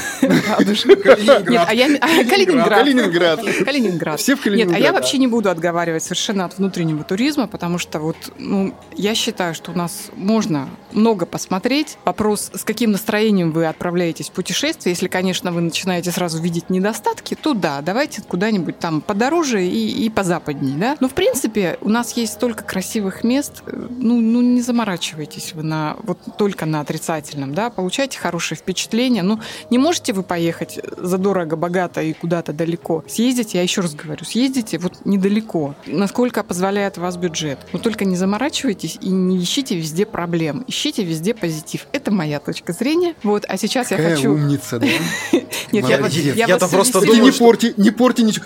[1.48, 2.70] Нет, а а, Калининград.
[2.70, 3.40] Калининград.
[3.64, 4.20] Калининград.
[4.20, 4.78] Все в Нет, Калининград.
[4.78, 9.14] а я вообще не буду отговаривать совершенно от внутреннего туризма, потому что вот, ну, я
[9.16, 11.98] считаю, что у нас можно много посмотреть.
[12.04, 14.94] Вопрос, с каким настроением вы отправляетесь в путешествие.
[14.94, 20.10] Если, конечно, вы начинаете сразу видеть недостатки, то да, давайте куда-нибудь там подороже и, и
[20.10, 20.98] позападней, да.
[21.00, 25.64] Но, в принципе, у нас есть столько красивых мест, э, ну, ну, не заморачивайтесь вы
[25.64, 29.24] на, вот только на отрицательном, да, получайте хорошие впечатления.
[29.24, 29.40] Ну,
[29.70, 33.04] не можете вы поехать задорого, богато и куда-то далеко.
[33.08, 37.60] Съездите, я еще раз говорю, съездите вот недалеко, насколько позволяет вас бюджет.
[37.74, 40.64] Но только не заморачивайтесь и не ищите везде проблем.
[40.68, 41.88] Ищите везде позитив.
[41.92, 43.16] Это моя точка зрения.
[43.24, 44.32] Вот, а сейчас я Какая хочу...
[44.32, 44.88] умница, да?
[45.72, 48.46] Нет, я, я просто думаю, не порти, не порти ничего.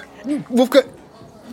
[0.50, 0.86] Вовка,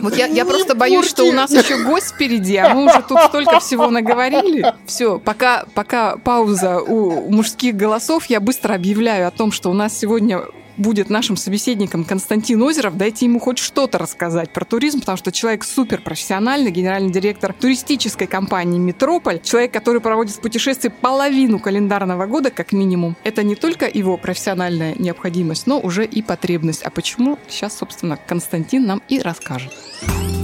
[0.01, 3.19] Вот я, я просто боюсь, что у нас еще гость впереди, а мы уже тут
[3.29, 4.75] столько всего наговорили.
[4.87, 9.97] Все, пока, пока пауза у мужских голосов, я быстро объявляю о том, что у нас
[9.97, 10.43] сегодня
[10.81, 12.97] будет нашим собеседником Константин Озеров.
[12.97, 18.27] Дайте ему хоть что-то рассказать про туризм, потому что человек супер профессиональный, генеральный директор туристической
[18.27, 23.17] компании «Метрополь», человек, который проводит в путешествии половину календарного года, как минимум.
[23.25, 26.83] Это не только его профессиональная необходимость, но уже и потребность.
[26.83, 27.39] А почему?
[27.49, 29.73] Сейчас, собственно, Константин нам и расскажет.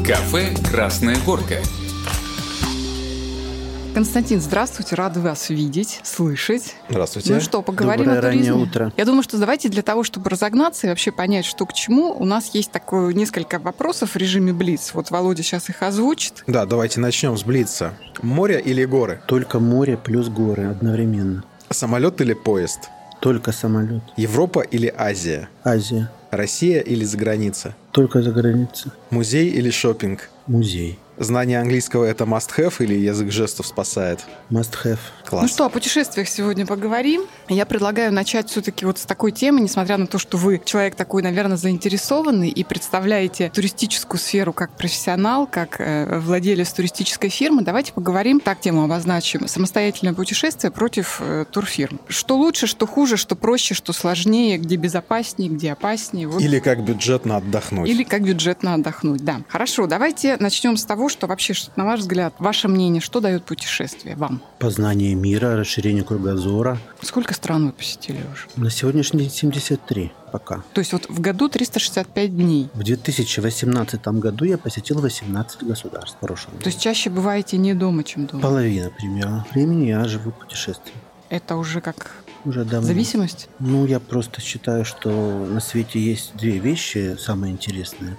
[0.07, 1.61] Кафе «Красная горка».
[3.96, 6.74] Константин, здравствуйте, рада вас видеть, слышать.
[6.90, 7.32] Здравствуйте.
[7.32, 8.50] Ну что, поговорим Доброе о туризме?
[8.50, 8.92] раннее утро.
[8.94, 12.26] Я думаю, что давайте для того, чтобы разогнаться и вообще понять, что к чему, у
[12.26, 14.90] нас есть такое несколько вопросов в режиме Блиц.
[14.92, 16.44] Вот Володя сейчас их озвучит.
[16.46, 17.94] Да, давайте начнем с Блица.
[18.20, 19.22] Море или горы?
[19.26, 21.44] Только море плюс горы одновременно.
[21.70, 22.90] Самолет или поезд?
[23.22, 24.02] Только самолет.
[24.18, 25.48] Европа или Азия?
[25.64, 26.11] Азия.
[26.30, 27.74] Россия или заграница?
[27.92, 28.92] Только за границей.
[29.09, 30.28] Музей или шопинг?
[30.46, 30.98] Музей.
[31.18, 34.24] Знание английского это must-have или язык жестов спасает?
[34.50, 34.98] Must have.
[35.24, 35.42] Класс.
[35.42, 37.22] Ну что, о путешествиях сегодня поговорим.
[37.48, 41.22] Я предлагаю начать все-таки вот с такой темы, несмотря на то, что вы человек такой,
[41.22, 47.62] наверное, заинтересованный и представляете туристическую сферу как профессионал, как э, владелец туристической фирмы.
[47.62, 51.98] Давайте поговорим, так тему обозначим, самостоятельное путешествие против э, турфирм.
[52.09, 56.29] Что лучше, что хуже, что проще, что сложнее, где безопаснее, где опаснее.
[56.29, 56.42] Вот.
[56.42, 57.88] Или как бюджетно отдохнуть.
[57.88, 59.40] Или как бюджетно отдохнуть, да.
[59.48, 64.16] Хорошо, давайте начнем с того, что вообще, на ваш взгляд, ваше мнение, что дает путешествие
[64.16, 64.42] вам?
[64.58, 66.78] Познание мира, расширение кругозора.
[67.02, 68.46] Сколько стран вы посетили уже?
[68.56, 70.62] На сегодняшний день 73 пока.
[70.72, 72.68] То есть вот в году 365 дней.
[72.74, 78.04] В 2018 году я посетил 18 государств в прошлом То есть чаще бываете не дома,
[78.04, 78.42] чем дома.
[78.42, 80.96] Половина примерно времени я живу путешествием.
[81.28, 82.12] Это уже как
[82.44, 82.86] Уже давно.
[82.86, 83.48] зависимость?
[83.58, 88.16] Ну, я просто считаю, что на свете есть две вещи самые интересные,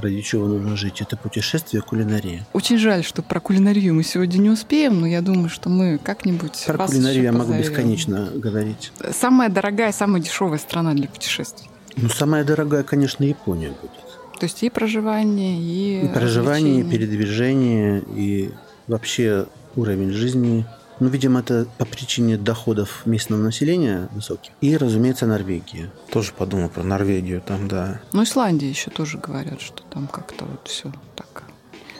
[0.00, 1.00] ради чего нужно жить.
[1.00, 2.46] Это путешествие кулинария.
[2.52, 6.64] Очень жаль, что про кулинарию мы сегодня не успеем, но я думаю, что мы как-нибудь
[6.66, 8.92] Про кулинарию я могу бесконечно говорить.
[9.12, 11.68] Самая дорогая, самая дешевая страна для путешествий.
[11.96, 13.90] Ну, самая дорогая, конечно, Япония будет.
[14.38, 18.50] То есть и проживание, и, И проживание, и передвижение, и
[18.86, 20.64] вообще уровень жизни.
[21.00, 24.52] Ну, видимо, это по причине доходов местного населения высоких.
[24.60, 25.90] И, разумеется, Норвегия.
[26.10, 28.00] Тоже подумал про Норвегию там, да.
[28.12, 31.44] Ну, Исландия еще тоже говорят, что там как-то вот все так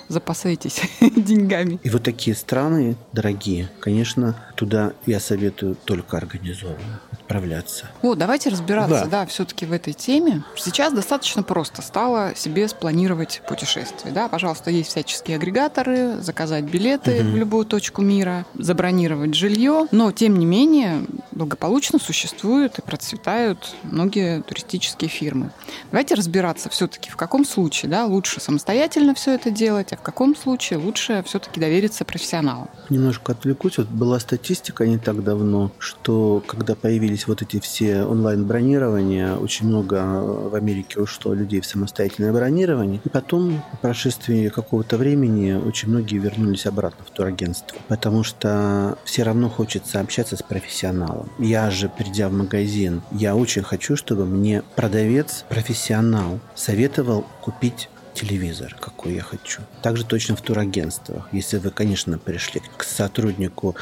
[0.08, 1.80] запасайтесь деньгами.
[1.82, 7.86] И вот такие страны дорогие, конечно, туда я советую только организованно отправляться.
[8.02, 9.20] Вот, давайте разбираться, Да.
[9.20, 10.42] да, все-таки в этой теме.
[10.56, 14.12] Сейчас достаточно просто стало себе спланировать путешествие.
[14.12, 14.28] Да?
[14.28, 19.86] Пожалуйста, есть всяческие агрегаторы, заказать билеты в любую точку мира, забронировать жилье.
[19.92, 25.50] Но, тем не менее, благополучно существуют и процветают многие туристические фирмы.
[25.92, 30.34] Давайте разбираться все-таки, в каком случае да, лучше самостоятельно все это делать, а в каком
[30.34, 32.68] случае лучше все-таки довериться профессионалам.
[32.88, 33.78] Немножко отвлекусь.
[33.78, 40.20] Вот была статистика не так давно, что когда появились вот эти все онлайн-бронирования, очень много
[40.22, 43.00] в Америке ушло людей в самостоятельное бронирование.
[43.04, 47.78] И потом, по прошествии какого-то времени, очень многие вернулись обратно в турагентство.
[47.88, 51.30] Потому что все равно хочется общаться с профессионалом.
[51.38, 58.76] Я же, придя в магазин, я очень хочу, чтобы мне продавец, профессионал, советовал купить телевизор,
[58.78, 59.62] какой я хочу.
[59.82, 61.28] Также точно в турагентствах.
[61.32, 63.76] Если вы, конечно, пришли к сотруднику,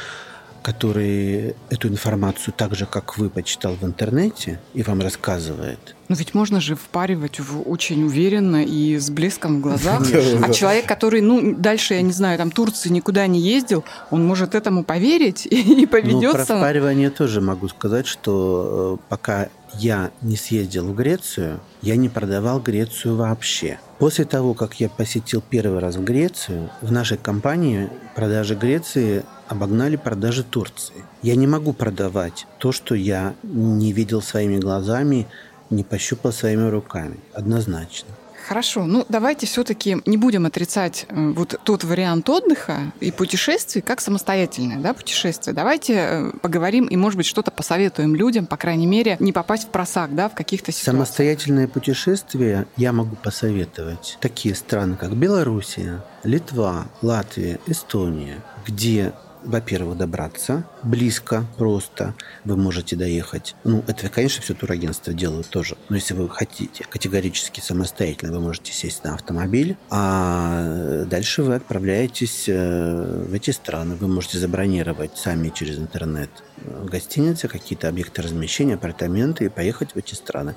[0.61, 5.95] который эту информацию так же, как вы, почитал в интернете и вам рассказывает.
[6.09, 10.01] Но ведь можно же впаривать очень уверенно и с блеском в глазах.
[10.41, 14.55] А человек, который, ну, дальше, я не знаю, там Турции никуда не ездил, он может
[14.55, 16.43] этому поверить и Ну, про поведется.
[16.57, 22.59] впаривание тоже могу сказать, что э, пока я не съездил в Грецию, я не продавал
[22.59, 23.79] Грецию вообще.
[23.99, 29.97] После того, как я посетил первый раз в Грецию, в нашей компании продажи Греции обогнали
[29.97, 31.03] продажи Турции.
[31.21, 35.27] Я не могу продавать то, что я не видел своими глазами,
[35.69, 37.17] не пощупал своими руками.
[37.33, 38.09] Однозначно.
[38.47, 44.01] Хорошо, ну давайте все-таки не будем отрицать э, вот тот вариант отдыха и путешествий как
[44.01, 45.53] самостоятельное да, путешествие.
[45.53, 49.67] Давайте э, поговорим и, может быть, что-то посоветуем людям, по крайней мере, не попасть в
[49.67, 50.95] просак да, в каких-то ситуациях.
[50.95, 54.17] Самостоятельное путешествие я могу посоветовать.
[54.19, 62.13] Такие страны, как Белоруссия, Литва, Латвия, Эстония, где во-первых, добраться близко, просто.
[62.45, 63.55] Вы можете доехать.
[63.63, 65.77] Ну, это, конечно, все турагентства делают тоже.
[65.89, 72.45] Но если вы хотите категорически самостоятельно, вы можете сесть на автомобиль, а дальше вы отправляетесь
[72.47, 73.95] э, в эти страны.
[73.95, 79.97] Вы можете забронировать сами через интернет э, гостиницы, какие-то объекты размещения, апартаменты и поехать в
[79.97, 80.55] эти страны.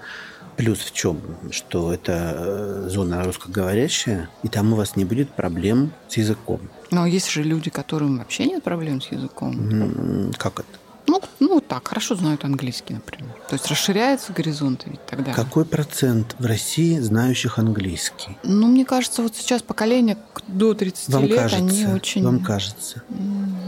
[0.56, 1.20] Плюс в чем?
[1.50, 6.60] Что это э, зона русскоговорящая, и там у вас не будет проблем с языком.
[6.92, 10.32] Но есть же люди, которым вообще нет проблем с языком.
[10.38, 10.68] Как это?
[11.08, 13.34] Ну, ну так, хорошо знают английский, например.
[13.48, 15.32] То есть расширяются горизонты ведь тогда.
[15.32, 18.38] Какой процент в России знающих английский?
[18.44, 22.24] Ну, мне кажется, вот сейчас поколение до 30 Вам лет, кажется, они очень...
[22.24, 23.02] вам кажется.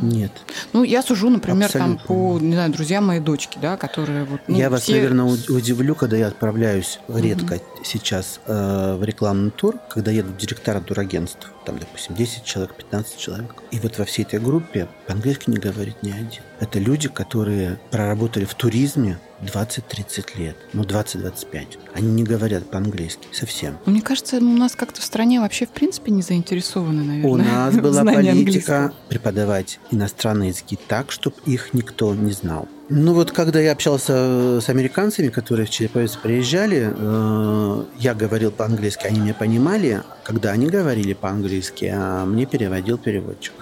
[0.01, 0.33] Нет.
[0.73, 1.97] Ну, я сужу, например, Абсолютно.
[1.97, 4.41] там по, не знаю, друзьям моей дочки, да, которые вот...
[4.47, 9.51] ну, я вас, все- наверное, уд- удивлю, когда я отправляюсь редко сейчас э, в рекламный
[9.51, 13.55] тур, когда едут директора турагентств, там, допустим, 10 человек, 15 человек.
[13.71, 16.43] И вот во всей этой группе по-английски не говорит ни один.
[16.61, 21.79] Это люди, которые проработали в туризме 20-30 лет, ну, 20-25.
[21.95, 23.79] Они не говорят по-английски совсем.
[23.87, 27.31] Мне кажется, у нас как-то в стране вообще в принципе не заинтересованы, наверное.
[27.31, 28.95] У нас была политика английского.
[29.09, 32.69] преподавать иностранные языки так, чтобы их никто не знал.
[32.97, 39.09] Ну вот, когда я общался с американцами, которые в Череповец приезжали, э, я говорил по-английски,
[39.09, 40.03] они меня понимали.
[40.23, 43.53] Когда они говорили по-английски, а мне переводил переводчик.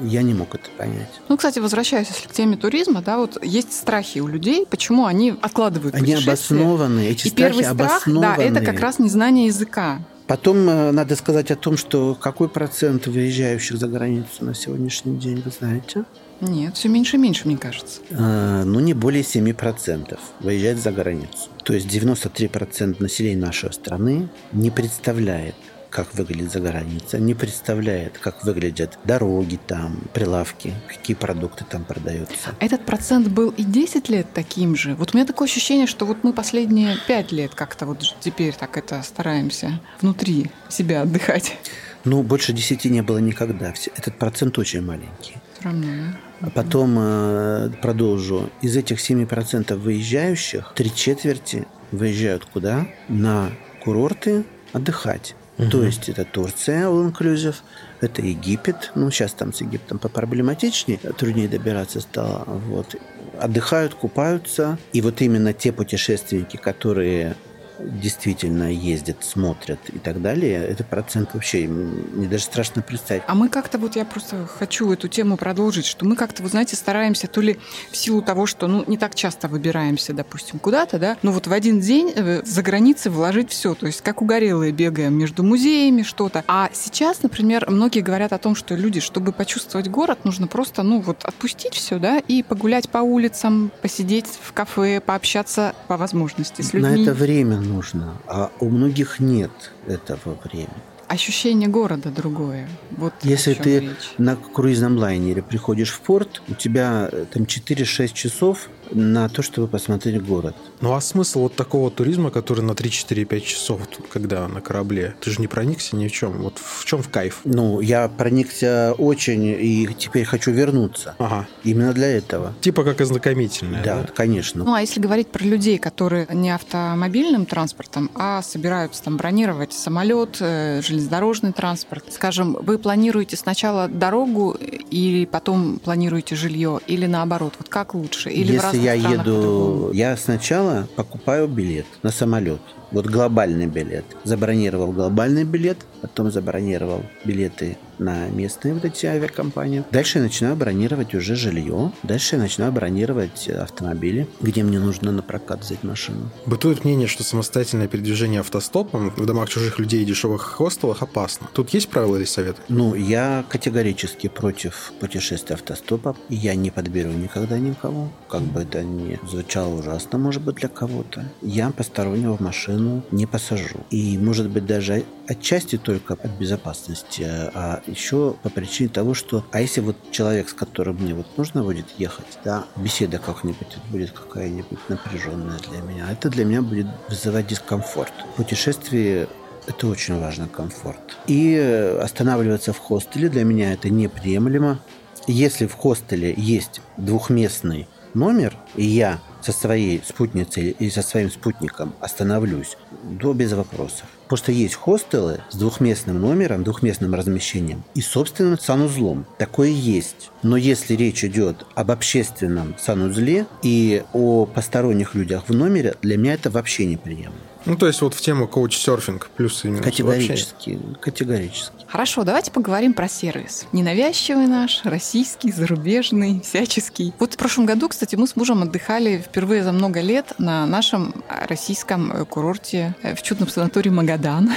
[0.00, 1.08] Я не мог это понять.
[1.30, 5.34] Ну, кстати, возвращаясь если к теме туризма, да, вот есть страхи у людей, почему они
[5.40, 6.56] откладывают Они путешествия.
[6.56, 8.42] обоснованы, эти И страхи первый страх, да, обоснованы.
[8.42, 10.00] это как раз незнание языка.
[10.26, 15.42] Потом э, надо сказать о том, что какой процент выезжающих за границу на сегодняшний день,
[15.42, 16.04] вы знаете?
[16.40, 18.00] Нет, все меньше и меньше, мне кажется.
[18.10, 21.50] Э, ну, не более 7% выезжает за границу.
[21.64, 25.54] То есть 93% населения нашей страны не представляет,
[25.90, 32.54] как выглядит за граница, не представляет, как выглядят дороги там, прилавки, какие продукты там продаются.
[32.60, 34.94] Этот процент был и 10 лет таким же.
[34.94, 38.76] Вот у меня такое ощущение, что вот мы последние 5 лет как-то вот теперь так
[38.76, 41.56] это стараемся внутри себя отдыхать.
[42.04, 43.74] Ну, больше 10 не было никогда.
[43.96, 45.34] Этот процент очень маленький.
[45.52, 46.29] Все равно, да?
[46.40, 48.50] А потом э, продолжу.
[48.62, 52.86] Из этих 7% выезжающих, три четверти выезжают куда?
[53.08, 53.50] На
[53.82, 55.34] курорты отдыхать.
[55.70, 57.56] То есть это Турция, all inclusive,
[58.00, 58.92] это Египет.
[58.94, 62.44] Ну, сейчас там с Египтом попроблематичнее, труднее добираться стало.
[62.66, 62.96] Вот.
[63.38, 64.78] Отдыхают, купаются.
[64.94, 67.36] И вот именно те путешественники, которые
[67.84, 73.22] действительно ездят, смотрят и так далее, это процент вообще мне даже страшно представить.
[73.26, 76.76] А мы как-то вот, я просто хочу эту тему продолжить, что мы как-то, вы знаете,
[76.76, 77.58] стараемся то ли
[77.90, 81.52] в силу того, что, ну, не так часто выбираемся, допустим, куда-то, да, но вот в
[81.52, 86.44] один день э, за границей вложить все, то есть как угорелые бегаем между музеями, что-то.
[86.46, 91.00] А сейчас, например, многие говорят о том, что люди, чтобы почувствовать город, нужно просто, ну,
[91.00, 96.72] вот отпустить все, да, и погулять по улицам, посидеть в кафе, пообщаться по возможности с
[96.72, 96.96] людьми.
[96.96, 99.50] На это время нужно, а у многих нет
[99.86, 100.68] этого времени.
[101.08, 102.68] Ощущение города другое.
[102.92, 104.12] Вот Если ты речь.
[104.18, 109.68] на круизном лайнере приходишь в порт, у тебя э, там 4-6 часов на то, чтобы
[109.68, 110.54] посмотреть город.
[110.80, 115.14] Ну а смысл вот такого туризма, который на 3-4-5 часов, когда на корабле?
[115.20, 116.42] Ты же не проникся ни в чем.
[116.42, 117.40] Вот в чем в кайф?
[117.44, 121.14] Ну, я проникся очень и теперь хочу вернуться.
[121.18, 121.46] Ага.
[121.64, 122.54] Именно для этого.
[122.60, 123.82] Типа как ознакомительное.
[123.82, 124.64] Да, конечно.
[124.64, 130.36] Ну, а если говорить про людей, которые не автомобильным транспортом, а собираются там бронировать самолет,
[130.40, 137.68] э, железнодорожный транспорт, скажем, вы планируете сначала дорогу и потом планируете жилье, или наоборот, вот
[137.68, 138.30] как лучше?
[138.30, 142.60] Или в Если разных я еду, я сначала покупаю билет на самолет.
[142.90, 144.04] Вот глобальный билет.
[144.24, 149.84] Забронировал глобальный билет, потом забронировал билеты на местные вот эти авиакомпании.
[149.92, 151.92] Дальше я начинаю бронировать уже жилье.
[152.02, 156.30] Дальше я начинаю бронировать автомобили, где мне нужно на прокат взять машину.
[156.46, 161.48] Бытует мнение, что самостоятельное передвижение автостопом в домах чужих людей и дешевых хостелах опасно.
[161.52, 162.60] Тут есть правила или советы?
[162.68, 166.16] Ну, я категорически против путешествия автостопа.
[166.28, 168.08] Я не подберу никогда никого.
[168.28, 171.24] Как бы это ни звучало ужасно, может быть, для кого-то.
[171.42, 172.79] Я постороннего в машину
[173.10, 173.78] не посажу.
[173.90, 179.44] И, может быть, даже отчасти только от безопасности, а еще по причине того, что...
[179.52, 184.10] А если вот человек, с которым мне вот нужно будет ехать, да, беседа как-нибудь будет
[184.12, 188.12] какая-нибудь напряженная для меня, это для меня будет вызывать дискомфорт.
[188.34, 189.28] В путешествии
[189.66, 191.16] это очень важно, комфорт.
[191.26, 191.56] И
[192.02, 194.80] останавливаться в хостеле для меня это неприемлемо.
[195.26, 201.94] Если в хостеле есть двухместный номер, и я со своей спутницей и со своим спутником
[202.00, 202.76] остановлюсь,
[203.20, 204.06] то без вопросов.
[204.28, 209.26] Просто есть хостелы с двухместным номером, двухместным размещением и собственным санузлом.
[209.38, 210.30] Такое есть.
[210.42, 216.34] Но если речь идет об общественном санузле и о посторонних людях в номере, для меня
[216.34, 217.49] это вообще неприемлемо.
[217.66, 220.02] Ну, то есть вот в тему коуч-серфинг плюс и минус вообще.
[220.02, 220.80] Категорически.
[221.00, 221.74] Категорически.
[221.86, 223.66] Хорошо, давайте поговорим про сервис.
[223.72, 227.12] Ненавязчивый наш, российский, зарубежный, всяческий.
[227.18, 231.14] Вот в прошлом году, кстати, мы с мужем отдыхали впервые за много лет на нашем
[231.28, 234.50] российском э, курорте э, в чудном санатории Магадан.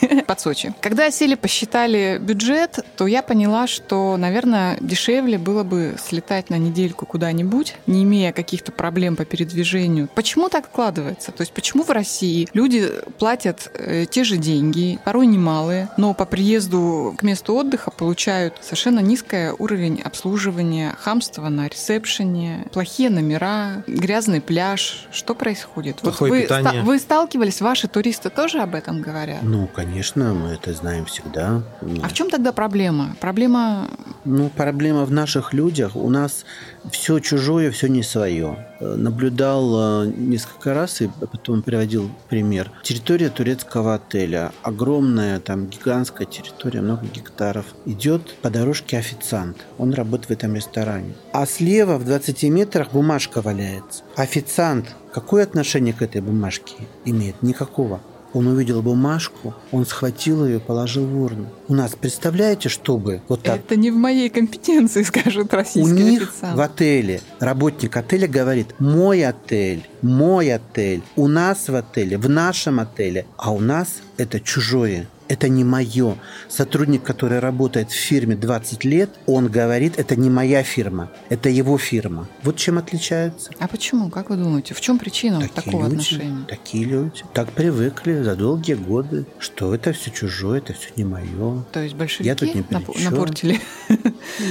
[0.26, 0.72] под Сочи.
[0.80, 7.06] Когда сели, посчитали бюджет, то я поняла, что, наверное, дешевле было бы слетать на недельку
[7.06, 10.08] куда-нибудь, не имея каких-то проблем по передвижению.
[10.14, 11.32] Почему так складывается?
[11.32, 16.24] То есть почему в России люди платят э, те же деньги, порой немалые, но по
[16.24, 24.40] приезду к месту отдыха получают совершенно низкий уровень обслуживания, хамство на ресепшене, плохие номера, грязный
[24.40, 25.06] пляж.
[25.12, 25.96] Что происходит?
[25.96, 26.72] Плохое вы, питание.
[26.72, 29.42] ста- вы сталкивались, ваши туристы тоже об этом говорят?
[29.42, 31.62] Ну, конечно, мы это знаем всегда.
[31.80, 33.16] Ну, А в чем тогда проблема?
[33.20, 33.88] Проблема
[34.24, 35.96] Ну, проблема в наших людях.
[35.96, 36.44] У нас
[36.90, 38.66] все чужое, все не свое.
[38.80, 42.70] Наблюдал э, несколько раз и потом приводил пример.
[42.82, 44.52] Территория турецкого отеля.
[44.62, 47.66] Огромная, там гигантская территория, много гектаров.
[47.84, 49.58] Идет по дорожке официант.
[49.78, 51.14] Он работает в этом ресторане.
[51.32, 54.02] А слева в 20 метрах бумажка валяется.
[54.16, 56.74] Официант какое отношение к этой бумажке
[57.04, 57.42] имеет?
[57.42, 58.00] Никакого.
[58.32, 61.46] Он увидел бумажку, он схватил ее и положил в урну.
[61.68, 66.22] У нас, представляете, чтобы вот так это не в моей компетенции, скажет у российский них
[66.22, 66.56] официант.
[66.56, 72.80] в отеле работник отеля говорит, мой отель, мой отель, у нас в отеле, в нашем
[72.80, 75.08] отеле, а у нас это чужое.
[75.30, 76.16] Это не мое.
[76.48, 81.78] Сотрудник, который работает в фирме 20 лет, он говорит, это не моя фирма, это его
[81.78, 82.26] фирма.
[82.42, 83.52] Вот чем отличаются.
[83.60, 84.10] А почему?
[84.10, 84.74] Как вы думаете?
[84.74, 86.44] В чем причина Такие такого люди, отношения?
[86.48, 87.22] такие люди.
[87.32, 91.62] Так привыкли за долгие годы, что это все чужое, это все не мое.
[91.70, 93.12] То есть большевики Я тут ни при нап- чем.
[93.12, 93.60] напортили?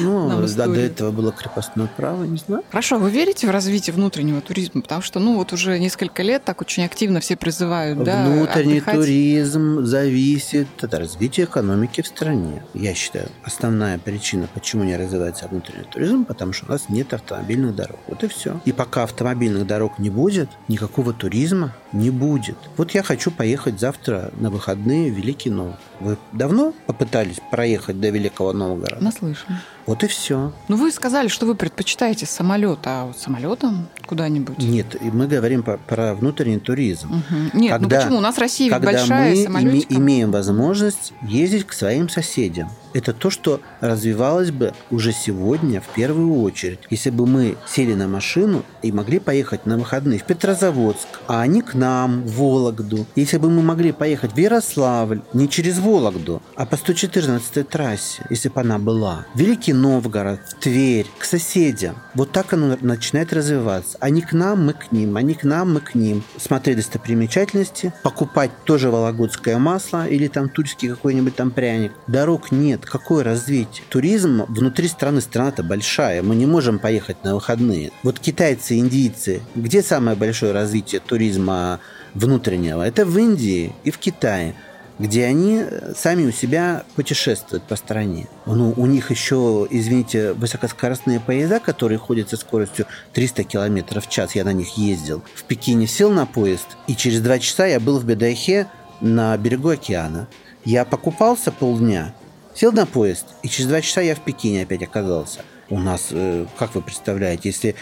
[0.02, 2.64] Ну, да, до этого было крепостное право, не знаю.
[2.70, 4.82] Хорошо, вы верите в развитие внутреннего туризма?
[4.82, 8.96] Потому что, ну, вот уже несколько лет так очень активно все призывают, да, Внутренний отдыхать.
[8.96, 12.64] туризм зависит от развития экономики в стране.
[12.74, 17.76] Я считаю, основная причина, почему не развивается внутренний туризм, потому что у нас нет автомобильных
[17.76, 18.00] дорог.
[18.08, 18.60] Вот и все.
[18.66, 22.58] И пока автомобильных дорог не будет, никакого туризма не будет.
[22.78, 25.80] Вот я хочу поехать завтра на выходные в Великий Новгород.
[26.00, 29.04] Вы давно попытались проехать до Великого Новгорода?
[29.04, 29.58] Наслышан.
[29.90, 30.54] Вот и все.
[30.68, 34.60] Ну, вы сказали, что вы предпочитаете самолет, а вот самолетом куда-нибудь?
[34.60, 37.08] Нет, мы говорим по- про внутренний туризм.
[37.28, 37.50] Мгм.
[37.54, 38.18] Нет, Когда- ну почему?
[38.20, 39.98] У нас Россия когда большая, мы самолетиком.
[39.98, 42.70] име- имеем возможность ездить к своим соседям.
[42.94, 46.80] Это то, что развивалось бы уже сегодня в первую очередь.
[46.92, 51.62] Если бы мы сели на машину и могли поехать на выходные в Петрозаводск, а они
[51.64, 53.06] к нам, в Вологду.
[53.16, 58.50] Если бы мы могли поехать в Ярославль не через Вологду, а по 114 трассе, если
[58.50, 61.96] бы она была, Великий Новгород, в Тверь, к соседям.
[62.14, 63.98] Вот так оно начинает развиваться.
[64.00, 66.24] Они к нам, мы к ним, они к нам, мы к ним.
[66.38, 71.94] Смотреть достопримечательности, покупать тоже вологодское масло или там тульский какой-нибудь там пряник.
[72.08, 72.86] Дорог нет.
[72.86, 73.84] Какое развитие?
[73.90, 76.22] Туризм внутри страны, страна-то большая.
[76.24, 77.92] Мы не можем поехать на выходные.
[78.04, 81.80] Вот китайцы, индийцы, где самое большое развитие туризма
[82.14, 82.86] внутреннего?
[82.86, 84.56] Это в Индии и в Китае
[85.00, 88.28] где они э, сами у себя путешествуют по стране.
[88.46, 94.36] Ну, у них еще, извините, высокоскоростные поезда, которые ходят со скоростью 300 км в час,
[94.36, 95.24] я на них ездил.
[95.34, 98.68] В Пекине сел на поезд, и через два часа я был в Бедайхе
[99.00, 100.28] на берегу океана.
[100.66, 102.14] Я покупался полдня,
[102.54, 105.40] сел на поезд, и через два часа я в Пекине опять оказался.
[105.70, 107.76] У нас, э, как вы представляете, если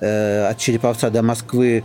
[0.00, 1.84] э, от Череповца до Москвы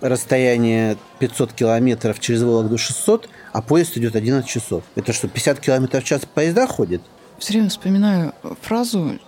[0.00, 4.82] расстояние 500 километров через Вологду 600, а поезд идет 11 часов.
[4.94, 7.02] Это что, 50 километров в час поезда ходит?
[7.38, 9.18] Все время вспоминаю фразу,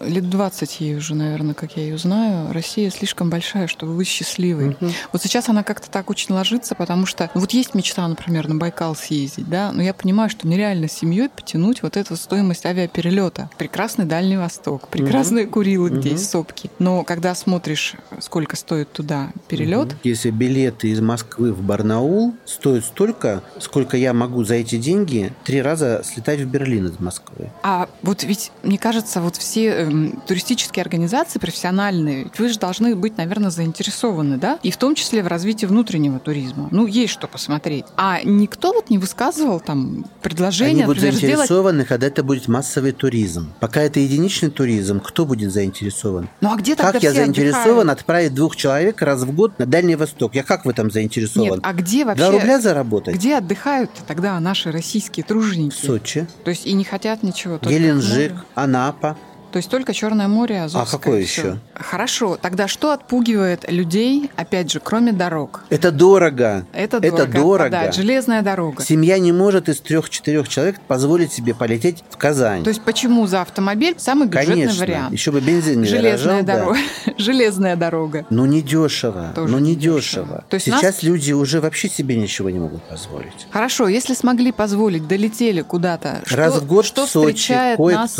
[0.00, 4.76] лет 20 ей уже, наверное, как я ее знаю, Россия слишком большая, чтобы быть счастливой.
[5.12, 8.56] Вот сейчас она как-то так очень ложится, потому что ну, вот есть мечта, например, на
[8.56, 13.50] Байкал съездить, да, но я понимаю, что нереально с семьей потянуть вот эту стоимость авиаперелета.
[13.58, 16.70] Прекрасный Дальний Восток, прекрасные Курилы, где есть сопки.
[16.78, 23.42] Но когда смотришь, сколько стоит туда перелет, Если билеты из Москвы в Барнаул стоят столько,
[23.58, 27.50] сколько я могу за эти деньги три раза слетать в Берлин из Москвы.
[27.62, 33.16] А вот ведь, мне кажется, вот все эм, туристические организации профессиональные, вы же должны быть,
[33.16, 34.58] наверное, заинтересованы, да?
[34.62, 36.68] И в том числе в развитии внутреннего туризма.
[36.70, 37.84] Ну, есть что посмотреть.
[37.96, 41.36] А никто вот не высказывал там предложение, Они будут например, сделать...
[41.36, 43.52] заинтересованы, когда это будет массовый туризм.
[43.60, 46.28] Пока это единичный туризм, кто будет заинтересован?
[46.40, 48.00] Ну, а где тогда Как я заинтересован отдыхают?
[48.00, 50.34] отправить двух человек раз в год на Дальний Восток?
[50.34, 51.56] Я как в этом заинтересован?
[51.56, 52.22] Нет, а где вообще...
[52.24, 53.14] Два рубля заработать?
[53.14, 55.74] Где отдыхают тогда наши российские В труженики?
[55.74, 57.58] Сочи, То есть и не хотят ничего.
[57.62, 58.32] Геленджик.
[58.54, 59.16] Анапа.
[59.52, 60.98] То есть только Черное море, А Азовское.
[60.98, 61.40] какое всё.
[61.42, 61.58] еще?
[61.74, 65.64] Хорошо, тогда что отпугивает людей, опять же, кроме дорог?
[65.68, 66.64] Это дорого.
[66.72, 67.32] Это Это дорого.
[67.32, 67.64] дорого.
[67.66, 67.94] отпадает.
[67.94, 68.82] Железная дорога.
[68.82, 72.64] Семья не может из трех-четырех человек позволить себе полететь в Казань.
[72.64, 74.80] То есть почему за автомобиль самый бюджетный Конечно.
[74.80, 75.12] вариант?
[75.12, 76.56] Еще бы бензин не Железная дорожал, да.
[76.56, 76.78] дорога.
[77.18, 78.26] Железная дорога.
[78.30, 79.32] Ну, не дешево.
[79.34, 80.24] Тоже ну, не недешево.
[80.26, 80.44] дешево.
[80.48, 83.46] То есть Сейчас нас- люди уже вообще себе ничего не могут позволить.
[83.50, 86.22] Хорошо, если смогли позволить, долетели куда-то.
[86.30, 88.18] Раз что, в год что в Сочи, встречает нас,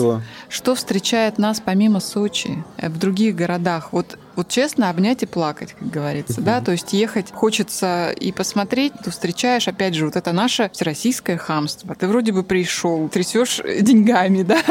[0.50, 3.92] что встречает нас помимо Сочи э, в других городах?
[3.92, 8.92] Вот вот честно, обнять и плакать, как говорится, да, то есть ехать хочется и посмотреть,
[9.04, 11.94] то встречаешь, опять же, вот это наше всероссийское хамство.
[11.94, 14.62] Ты вроде бы пришел, трясешь деньгами, да,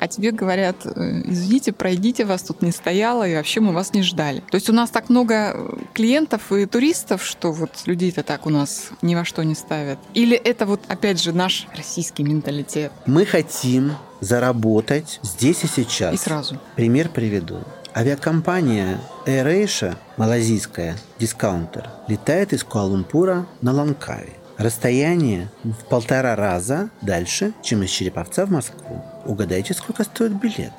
[0.00, 4.02] а тебе говорят, э, извините, пройдите, вас тут не стояло, и вообще мы вас не
[4.02, 4.42] ждали.
[4.50, 8.50] То есть у нас так много э, клиентов и туристов, что вот людей-то так у
[8.50, 9.98] нас ни во что не ставят.
[10.14, 12.92] Или это вот, опять же, наш российский менталитет.
[13.06, 16.14] Мы хотим заработать здесь и сейчас.
[16.14, 16.58] И сразу.
[16.76, 17.58] Пример приведу.
[17.98, 24.34] Авиакомпания AirAsia, малазийская, дискаунтер, летает из Куала-Лумпура на Ланкави.
[24.56, 29.02] Расстояние в полтора раза дальше, чем из Череповца в Москву.
[29.28, 30.72] Угадайте, сколько стоит билет?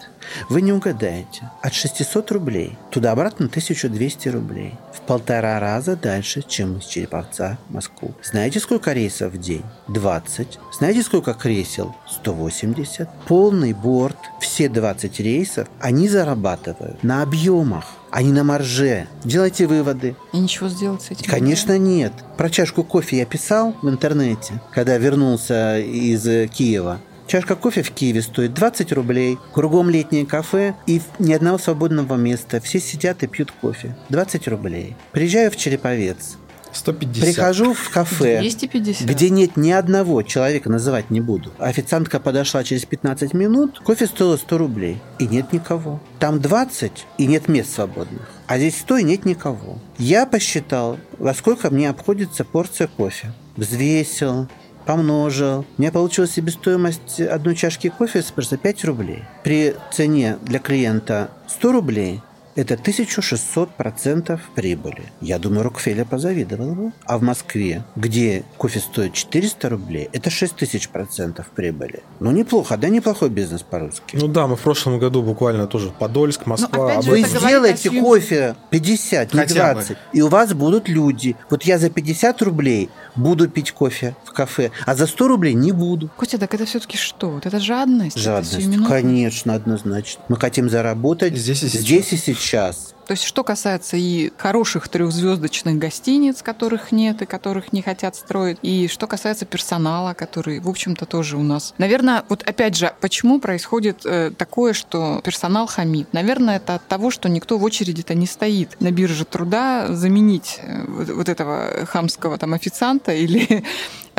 [0.49, 1.51] Вы не угадаете.
[1.61, 2.75] От 600 рублей.
[2.89, 4.73] Туда-обратно 1200 рублей.
[4.91, 8.15] В полтора раза дальше, чем из Череповца в Москву.
[8.23, 9.63] Знаете, сколько рейсов в день?
[9.87, 10.59] 20.
[10.75, 11.95] Знаете, сколько кресел?
[12.09, 13.07] 180.
[13.27, 19.07] Полный борт, все 20 рейсов, они зарабатывают на объемах, а не на марже.
[19.23, 20.15] Делайте выводы.
[20.33, 21.29] И ничего сделать с этим.
[21.29, 22.13] Конечно, нет.
[22.35, 26.99] Про чашку кофе я писал в интернете, когда вернулся из э, Киева.
[27.29, 32.59] Чашка кофе в Киеве стоит 20 рублей, кругом летнее кафе и ни одного свободного места.
[32.59, 33.95] Все сидят и пьют кофе.
[34.09, 34.95] 20 рублей.
[35.11, 36.37] Приезжаю в Череповец.
[36.71, 37.23] 150.
[37.23, 39.07] Прихожу в кафе, 250.
[39.07, 41.51] где нет ни одного человека, называть не буду.
[41.59, 44.99] Официантка подошла через 15 минут, кофе стоило 100 рублей.
[45.19, 45.99] И нет никого.
[46.17, 48.27] Там 20, и нет мест свободных.
[48.47, 49.77] А здесь 100, и нет никого.
[49.99, 53.31] Я посчитал, во сколько мне обходится порция кофе.
[53.55, 54.47] Взвесил,
[54.85, 55.65] помножил.
[55.77, 59.23] У меня получилась себестоимость одной чашки кофе за 5 рублей.
[59.43, 62.21] При цене для клиента 100 рублей
[62.59, 65.03] это 1600% прибыли.
[65.21, 66.91] Я думаю, Рокфеллер позавидовал бы.
[67.05, 72.03] А в Москве, где кофе стоит 400 рублей, это 6000% прибыли.
[72.19, 74.17] Ну, неплохо, да, неплохой бизнес по-русски.
[74.17, 76.91] Ну да, мы в прошлом году буквально тоже Подольск, Москва.
[76.91, 79.73] опять же, Вы сделаете кофе 50, не Хотя бы.
[79.75, 81.37] 20, и у вас будут люди.
[81.49, 82.89] Вот я за 50 рублей
[83.19, 86.09] буду пить кофе в кафе, а за 100 рублей не буду.
[86.17, 87.29] Костя, так это все-таки что?
[87.29, 88.15] Вот это жадность?
[88.15, 88.89] это Жадность, сиюминутность?
[88.89, 90.23] конечно, однозначно.
[90.29, 91.81] Мы хотим заработать Здесь и сейчас.
[91.81, 92.95] здесь и сейчас.
[93.09, 98.59] То есть, что касается и хороших трехзвездочных гостиниц, которых нет и которых не хотят строить,
[98.61, 101.73] и что касается персонала, который, в общем-то, тоже у нас.
[101.79, 106.13] Наверное, вот опять же, почему происходит э, такое, что персонал хамит?
[106.13, 110.85] Наверное, это от того, что никто в очереди-то не стоит на бирже труда заменить э,
[110.87, 113.63] вот, вот этого хамского там официанта или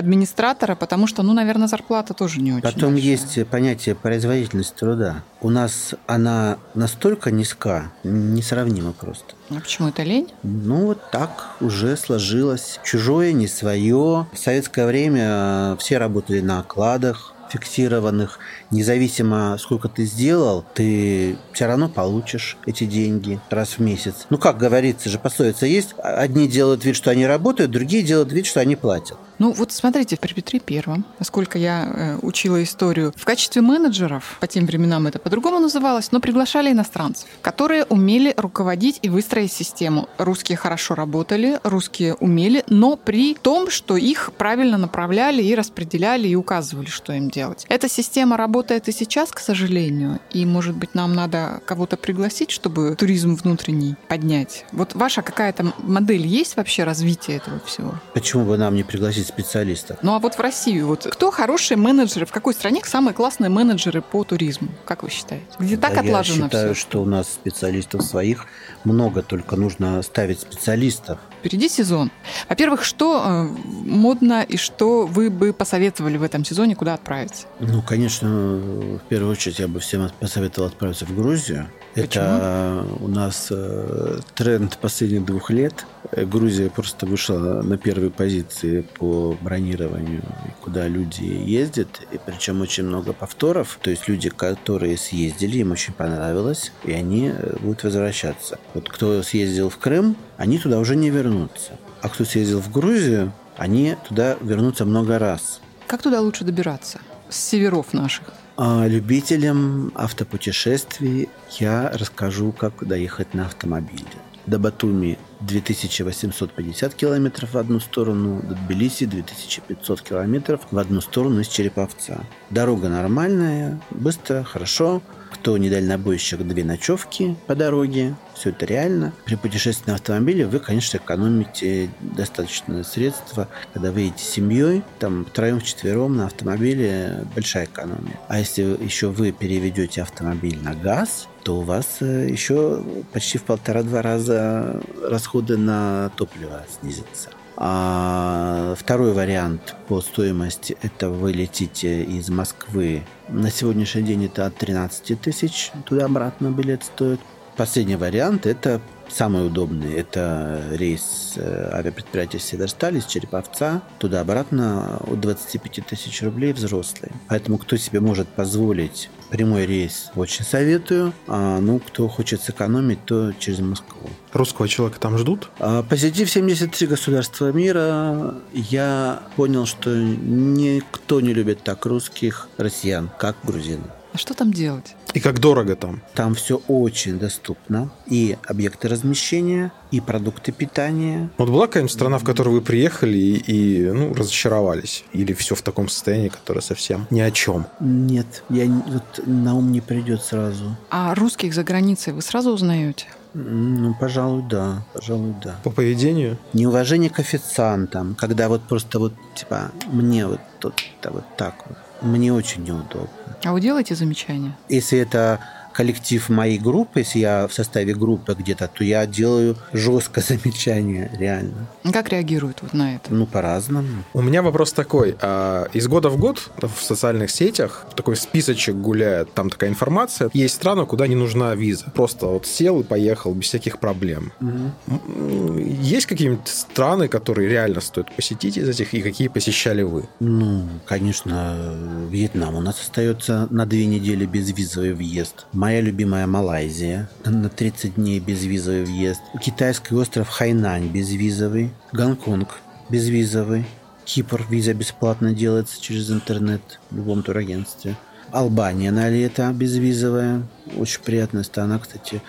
[0.01, 2.63] администратора, потому что, ну, наверное, зарплата тоже не очень.
[2.63, 3.11] Потом большая.
[3.11, 5.23] есть понятие производительность труда.
[5.41, 9.35] У нас она настолько низка, несравнима просто.
[9.51, 10.29] А почему это лень?
[10.43, 12.81] Ну, вот так уже сложилось.
[12.85, 14.27] Чужое, не свое.
[14.33, 18.39] В советское время э, все работали на окладах фиксированных.
[18.71, 24.27] Независимо, сколько ты сделал, ты все равно получишь эти деньги раз в месяц.
[24.31, 25.95] Ну, как говорится же, пословица есть.
[25.99, 29.19] Одни делают вид, что они работают, другие делают вид, что они платят.
[29.41, 34.47] Ну вот смотрите, при Петре Первом, насколько я э, учила историю, в качестве менеджеров, по
[34.47, 40.11] тем временам это по-другому называлось, но приглашали иностранцев, которые умели руководить и выстроить систему.
[40.19, 46.35] Русские хорошо работали, русские умели, но при том, что их правильно направляли и распределяли и
[46.35, 47.65] указывали, что им делать.
[47.71, 52.95] Эта система работает и сейчас, к сожалению, и, может быть, нам надо кого-то пригласить, чтобы
[52.95, 54.67] туризм внутренний поднять.
[54.73, 57.95] Вот ваша какая-то модель есть вообще развития этого всего?
[58.13, 59.99] Почему бы нам не пригласить специалистов?
[60.03, 64.03] Ну а вот в Россию, вот кто хорошие менеджеры, в какой стране самые классные менеджеры
[64.03, 65.47] по туризму, как вы считаете?
[65.59, 66.81] Где так Да отлажено Я считаю, все?
[66.81, 68.47] что у нас специалистов своих
[68.85, 71.19] много, только нужно ставить специалистов.
[71.41, 72.11] Впереди сезон.
[72.49, 77.47] Во-первых, что э, модно и что вы бы посоветовали в этом сезоне, куда отправиться?
[77.61, 81.67] Ну, конечно, в первую очередь я бы всем посоветовал отправиться в Грузию.
[81.95, 85.87] Это у нас э, тренд последних двух лет.
[86.13, 90.23] Грузия просто вышла на первые позиции по бронированию,
[90.61, 91.89] куда люди ездят.
[92.13, 93.79] И причем очень много повторов.
[93.83, 98.59] То есть люди, которые съездили, им очень понравилось, и они э, будут возвращаться.
[98.75, 101.73] Вот кто съездил в Крым, они туда уже не вернутся.
[102.03, 105.61] А кто съездил в Грузию, они туда вернутся много раз.
[105.87, 107.01] Как туда лучше добираться?
[107.29, 108.33] С северов наших.
[108.63, 114.05] А, Любителям автопутешествий я расскажу, как доехать на автомобиле.
[114.45, 121.49] До Батуми 2850 километров в одну сторону, до Тбилиси 2500 километров в одну сторону из
[121.49, 122.23] Череповца.
[122.51, 125.01] Дорога нормальная, быстро, хорошо.
[125.41, 128.15] Кто не дальнобойщик, две ночевки по дороге.
[128.35, 129.15] Все это реально.
[129.25, 133.49] При путешествии на автомобиле вы, конечно, экономите достаточно средства.
[133.73, 138.21] Когда вы едете семьей, там втроем, вчетвером на автомобиле большая экономия.
[138.29, 142.85] А если еще вы переведете автомобиль на газ, то у вас э, еще
[143.15, 147.31] почти в полтора-два раза расходы на топливо снизятся.
[147.63, 153.03] А второй вариант по стоимости– это вы летите из Москвы.
[153.29, 157.21] На сегодняшний день это от 13 тысяч туда-обратно билет стоит.
[157.59, 158.81] Последний вариант– это
[159.13, 159.95] самый удобный.
[159.95, 163.83] Это рейс э, авиапредприятия «Северсталь» из Череповца.
[163.99, 167.13] Туда-обратно от 25 тысяч рублей взрослый.
[167.29, 171.13] Поэтому кто себе может позволить прямой рейс, очень советую.
[171.27, 174.09] А, ну, кто хочет сэкономить, то через Москву.
[174.33, 175.51] Русского человека там ждут?
[175.59, 183.37] А, посетив 73 государства мира, я понял, что никто не любит так русских россиян, как
[183.45, 183.85] грузины.
[184.13, 184.97] А что там делать?
[185.15, 186.03] И как дорого там?
[186.15, 187.91] Там все очень доступно.
[188.07, 191.31] И объекты размещения, и продукты питания.
[191.39, 195.05] Вот была какая-нибудь страна, в которую вы приехали и, и ну, разочаровались?
[195.13, 197.67] Или все в таком состоянии, которое совсем ни о чем?
[197.81, 200.77] Нет, я вот на ум не придет сразу.
[200.91, 203.07] А русских за границей вы сразу узнаете?
[203.35, 204.85] Ну, пожалуй, да.
[204.93, 205.57] Пожалуй, да.
[205.63, 206.37] По поведению?
[206.53, 211.79] Неуважение к официантам, когда вот просто вот, типа, мне вот тут вот так вот.
[212.03, 213.09] Мне очень неудобно.
[213.45, 214.57] А вы делаете замечания?
[214.69, 215.41] Если это
[215.73, 221.69] коллектив моей группы, если я в составе группы где-то, то я делаю жестко замечание, реально.
[221.93, 223.13] Как реагируют вот на это?
[223.13, 224.05] Ну, по-разному.
[224.13, 225.17] У меня вопрос такой.
[225.21, 230.31] А, из года в год в социальных сетях такой списочек гуляет, там такая информация.
[230.33, 231.91] Есть страны, куда не нужна виза.
[231.95, 234.33] Просто вот сел и поехал без всяких проблем.
[234.41, 235.59] Угу.
[235.59, 240.09] Есть какие-нибудь страны, которые реально стоит посетить из этих, и какие посещали вы?
[240.21, 241.75] Ну, конечно,
[242.11, 242.55] Вьетнам.
[242.57, 245.47] У нас остается на две недели безвизовый въезд.
[245.71, 247.09] Моя любимая Малайзия.
[247.25, 249.21] На 30 дней безвизовый въезд.
[249.41, 251.71] Китайский остров Хайнань безвизовый.
[251.93, 252.59] Гонконг
[252.89, 253.65] безвизовый.
[254.05, 257.95] Кипр виза бесплатно делается через интернет в любом турагентстве.
[258.33, 260.43] Албания на лето безвизовая.
[260.77, 262.21] Очень приятная страна, кстати.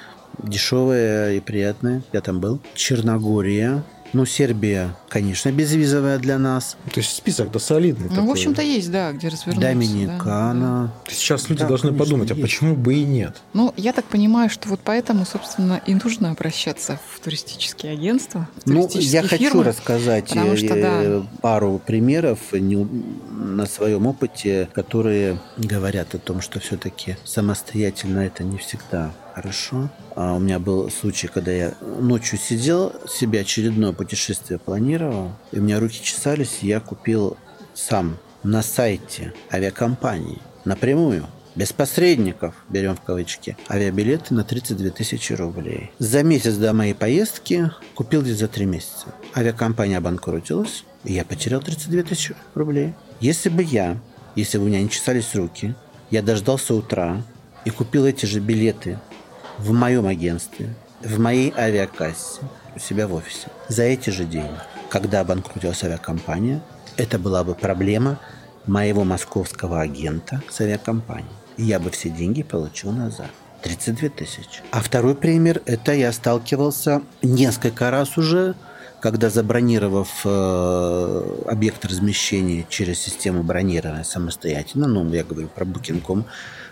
[0.44, 2.04] Дешевая и приятная.
[2.14, 2.62] Я там был.
[2.76, 3.84] Черногория
[4.14, 6.78] ну, Сербия, конечно, безвизовая для нас.
[6.86, 8.08] То есть список-то солидный.
[8.08, 8.28] Ну, такой.
[8.28, 9.62] в общем-то, есть, да, где развернуться.
[9.62, 10.94] Доминикана.
[11.06, 11.12] Да.
[11.12, 12.40] Сейчас люди да, должны подумать, есть.
[12.40, 13.42] а почему бы и нет?
[13.54, 18.48] Ну, я так понимаю, что вот поэтому, собственно, и нужно обращаться в туристические агентства.
[18.64, 20.82] В ну, я фирмы, хочу рассказать что, э,
[21.22, 21.28] да.
[21.42, 29.12] пару примеров на своем опыте, которые говорят о том, что все-таки самостоятельно это не всегда
[29.34, 29.90] Хорошо.
[30.16, 35.01] А у меня был случай, когда я ночью сидел, себе очередное путешествие планировал,
[35.52, 37.38] и у меня руки чесались, и я купил
[37.74, 45.92] сам на сайте авиакомпании напрямую без посредников, берем в кавычки, авиабилеты на 32 тысячи рублей.
[46.00, 49.08] За месяц до моей поездки купил здесь за три месяца.
[49.36, 52.94] Авиакомпания обанкротилась, и я потерял 32 тысячи рублей.
[53.20, 54.00] Если бы я,
[54.36, 55.76] если бы у меня не чесались руки,
[56.10, 57.22] я дождался утра
[57.66, 59.00] и купил эти же билеты
[59.58, 62.42] в моем агентстве, в моей авиакассе,
[62.76, 64.58] у себя в офисе, за эти же деньги.
[64.92, 66.62] Когда обанкротилась авиакомпания,
[66.98, 68.20] это была бы проблема
[68.66, 71.32] моего московского агента с авиакомпанией.
[71.56, 73.30] И я бы все деньги получил назад.
[73.64, 74.62] 32 тысячи.
[74.72, 78.54] А второй пример, это я сталкивался несколько раз уже,
[79.00, 86.26] когда забронировав э, объект размещения через систему бронирования самостоятельно, ну, я говорю про Booking.com,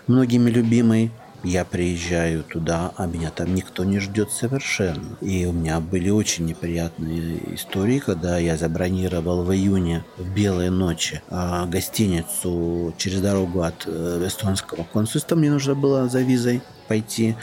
[0.08, 1.10] многими любимый,
[1.42, 5.16] я приезжаю туда, а меня там никто не ждет совершенно.
[5.20, 11.22] И у меня были очень неприятные истории, когда я забронировал в июне в белые ночи
[11.28, 15.36] а, гостиницу через дорогу от э, эстонского консульства.
[15.36, 17.36] Мне нужно было за визой пойти,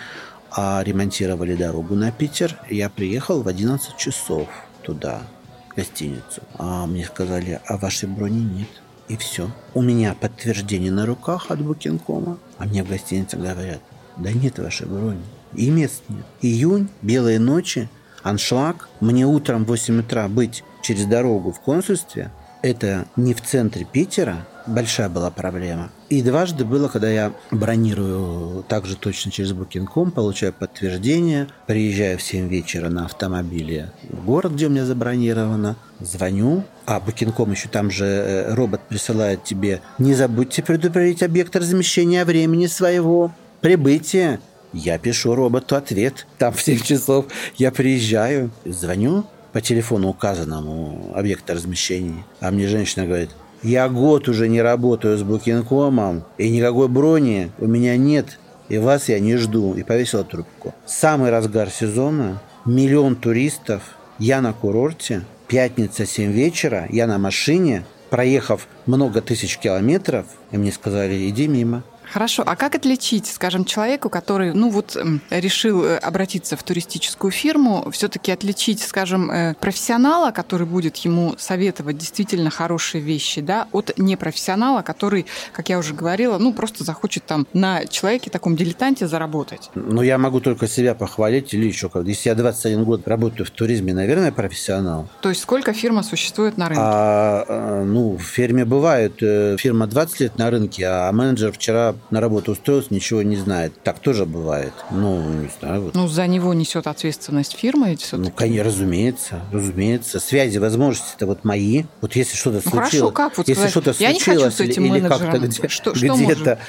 [0.51, 2.57] а ремонтировали дорогу на Питер.
[2.69, 4.47] Я приехал в 11 часов
[4.83, 5.21] туда,
[5.69, 6.41] в гостиницу.
[6.57, 8.69] А мне сказали, а вашей брони нет.
[9.07, 9.49] И все.
[9.73, 12.37] У меня подтверждение на руках от Букинкома.
[12.57, 13.81] А мне в гостинице говорят,
[14.17, 15.23] да нет вашей брони.
[15.53, 16.25] И мест нет.
[16.41, 17.89] Июнь, белые ночи,
[18.23, 18.89] аншлаг.
[18.99, 22.31] Мне утром в 8 утра быть через дорогу в консульстве,
[22.61, 25.89] это не в центре Питера, большая была проблема.
[26.09, 32.47] И дважды было, когда я бронирую также точно через Booking.com, получаю подтверждение, приезжаю в 7
[32.47, 38.05] вечера на автомобиле в город, где у меня забронировано, звоню, а Booking.com еще там же
[38.05, 44.39] э, робот присылает тебе, не забудьте предупредить объект размещения времени своего, прибытия
[44.73, 46.27] Я пишу роботу ответ.
[46.37, 52.23] Там в 7 часов я приезжаю, звоню по телефону указанному объекта размещения.
[52.41, 53.29] А мне женщина говорит,
[53.63, 58.39] я год уже не работаю с Букинкомом, и никакой брони у меня нет,
[58.69, 59.73] и вас я не жду.
[59.73, 60.73] И повесила трубку.
[60.85, 63.81] Самый разгар сезона, миллион туристов,
[64.19, 70.71] я на курорте, пятница 7 вечера, я на машине, проехав много тысяч километров, и мне
[70.71, 71.83] сказали, иди мимо.
[72.11, 74.97] Хорошо, а как отличить, скажем, человеку, который, ну вот,
[75.29, 81.97] решил э, обратиться в туристическую фирму, все-таки отличить, скажем, э, профессионала, который будет ему советовать
[81.97, 87.45] действительно хорошие вещи, да, от непрофессионала, который, как я уже говорила, ну просто захочет там
[87.53, 89.69] на человеке таком дилетанте заработать?
[89.75, 92.05] Ну, я могу только себя похвалить или еще как.
[92.05, 95.07] Если я 21 год работаю в туризме, наверное, профессионал.
[95.21, 96.81] То есть сколько фирма существует на рынке?
[96.83, 99.21] А, а, ну, в фирме бывает.
[99.21, 103.73] э, Фирма 20 лет на рынке, а менеджер вчера на работу устроился, ничего не знает.
[103.83, 104.73] Так тоже бывает.
[104.91, 105.81] Ну, не знаю.
[105.83, 105.95] Вот.
[105.95, 108.31] Ну, за него несет ответственность фирма, ведь Ну, все-таки.
[108.37, 110.19] конечно, разумеется, разумеется.
[110.19, 111.83] Связи, возможности это вот мои.
[112.01, 114.59] Вот если что-то Ну, случилось, хорошо, как вот если что-то я не хочу случилось с
[114.61, 115.49] этим или, или как-то менеджером.
[115.49, 116.59] где, Что- что где-то?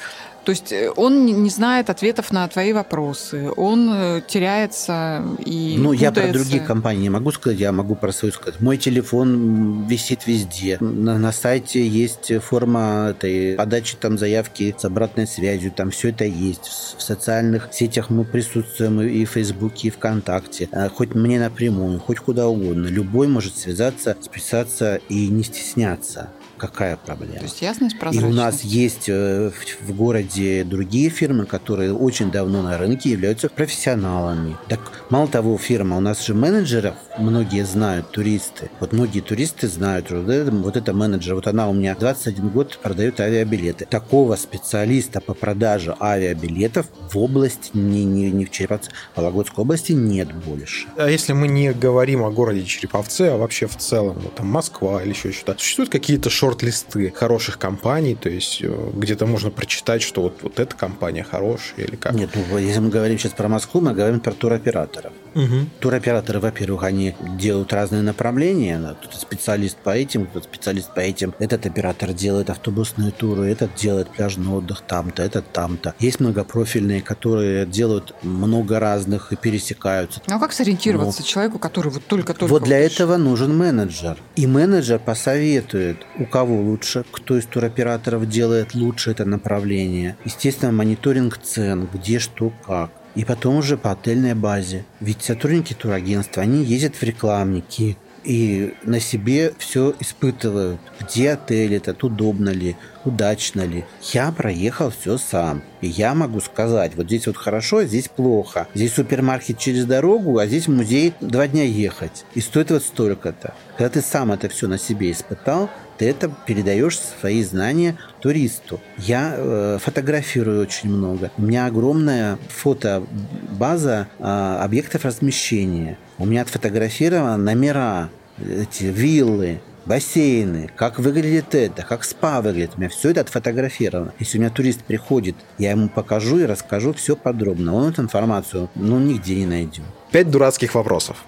[0.49, 5.93] То есть э, он не- знает ответов на твои вопросы, он э, теряется и Ну,
[5.93, 6.39] я про путается.
[6.43, 8.59] другие компании не могу сказать, я могу про свою сказать.
[8.59, 10.79] Мой телефон висит везде.
[10.81, 16.25] На, на сайте есть форма этой подачи там заявки с обратной связью, там все это
[16.25, 16.67] есть.
[16.67, 20.71] В, в социальных сетях мы присутствуем и в Фейсбуке, и ВКонтакте.
[20.73, 22.87] А, Хоть мне напрямую, хоть куда угодно.
[22.87, 26.31] Любой может связаться, списаться и не стесняться.
[26.59, 27.39] Какая проблема?
[27.39, 28.35] То есть ясность, И прозрачность.
[28.35, 33.49] у нас есть э, в в городе другие фирмы, которые очень давно на рынке являются
[33.49, 34.57] профессионалами.
[34.69, 34.81] Так
[35.11, 38.71] мало того, фирма, у нас же менеджеров многие знают, туристы.
[38.81, 42.79] Вот многие туристы знают, вот это, вот это менеджер, вот она у меня 21 год
[42.83, 43.87] продает авиабилеты.
[43.87, 49.93] Такого специалиста по продаже авиабилетов в области, не, не, не в Череповце, в Вологодской области
[49.93, 50.87] нет больше.
[50.97, 55.03] А если мы не говорим о городе Череповце, а вообще в целом, вот там Москва
[55.03, 60.23] или еще что-то, существуют какие-то шорт-листы хороших компаний, то есть э, где-то можно прочитать, что
[60.23, 62.15] вот, вот эта компания хорошая или как?
[62.15, 65.13] Нет, ну, если мы говорим сейчас про Москву, мы говорим про туроператоров.
[65.39, 65.71] Мгм.
[65.79, 68.97] Туроператоры, во-первых, они делают разные направления.
[69.01, 71.33] Кто-то специалист по этим, кто-то специалист по этим.
[71.39, 75.95] Этот оператор делает автобусные туры, этот делает пляжный отдых там-то, этот там-то.
[76.01, 80.21] Есть многопрофильные, которые делают много разных и пересекаются.
[80.27, 82.51] Ну, а как сориентироваться человеку, который вот только-только...
[82.51, 84.19] вот для этого нужен менеджер.
[84.35, 90.17] И менеджер посоветует, у кого лучше, кто из туроператоров делает лучше это направление.
[90.25, 92.91] Естественно, мониторинг цен, где что, как.
[93.19, 94.85] И потом уже по отельной базе.
[95.01, 100.81] Ведь сотрудники турагентства, они ездят в рекламники и на себе все испытывают.
[101.01, 103.85] Где отель этот, удобно ли, удачно ли.
[104.13, 105.65] Я проехал все сам.
[105.81, 108.69] И я могу сказать, вот здесь вот хорошо, а здесь плохо.
[108.73, 112.25] Здесь супермаркет через дорогу, а здесь музей два дня ехать.
[112.35, 113.53] И стоит вот столько-то.
[113.77, 118.81] Когда ты сам это все на себе испытал, ты это передаешь свои знания туристу.
[118.97, 121.31] Я э, фотографирую очень много.
[121.37, 125.99] У меня огромная фотобаза э, объектов размещения.
[126.19, 132.73] У меня отфотографированы номера, эти виллы, бассейны, как выглядит это, как спа выглядит.
[132.77, 134.13] У меня все это отфотографировано.
[134.19, 137.75] Если у меня турист приходит, я ему покажу и расскажу все подробно.
[137.75, 139.85] Он эту информацию ну, нигде не найдет.
[140.13, 141.25] Пять дурацких вопросов.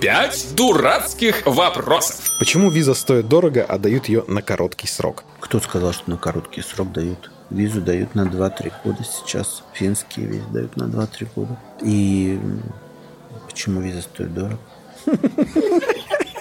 [0.00, 2.30] Пять дурацких вопросов.
[2.38, 5.24] Почему виза стоит дорого, а дают ее на короткий срок?
[5.40, 7.30] Кто сказал, что на короткий срок дают?
[7.50, 9.64] Визу дают на 2-3 года сейчас.
[9.72, 11.58] Финские визы дают на 2-3 года.
[11.82, 12.38] И
[13.48, 14.58] почему виза стоит дорого?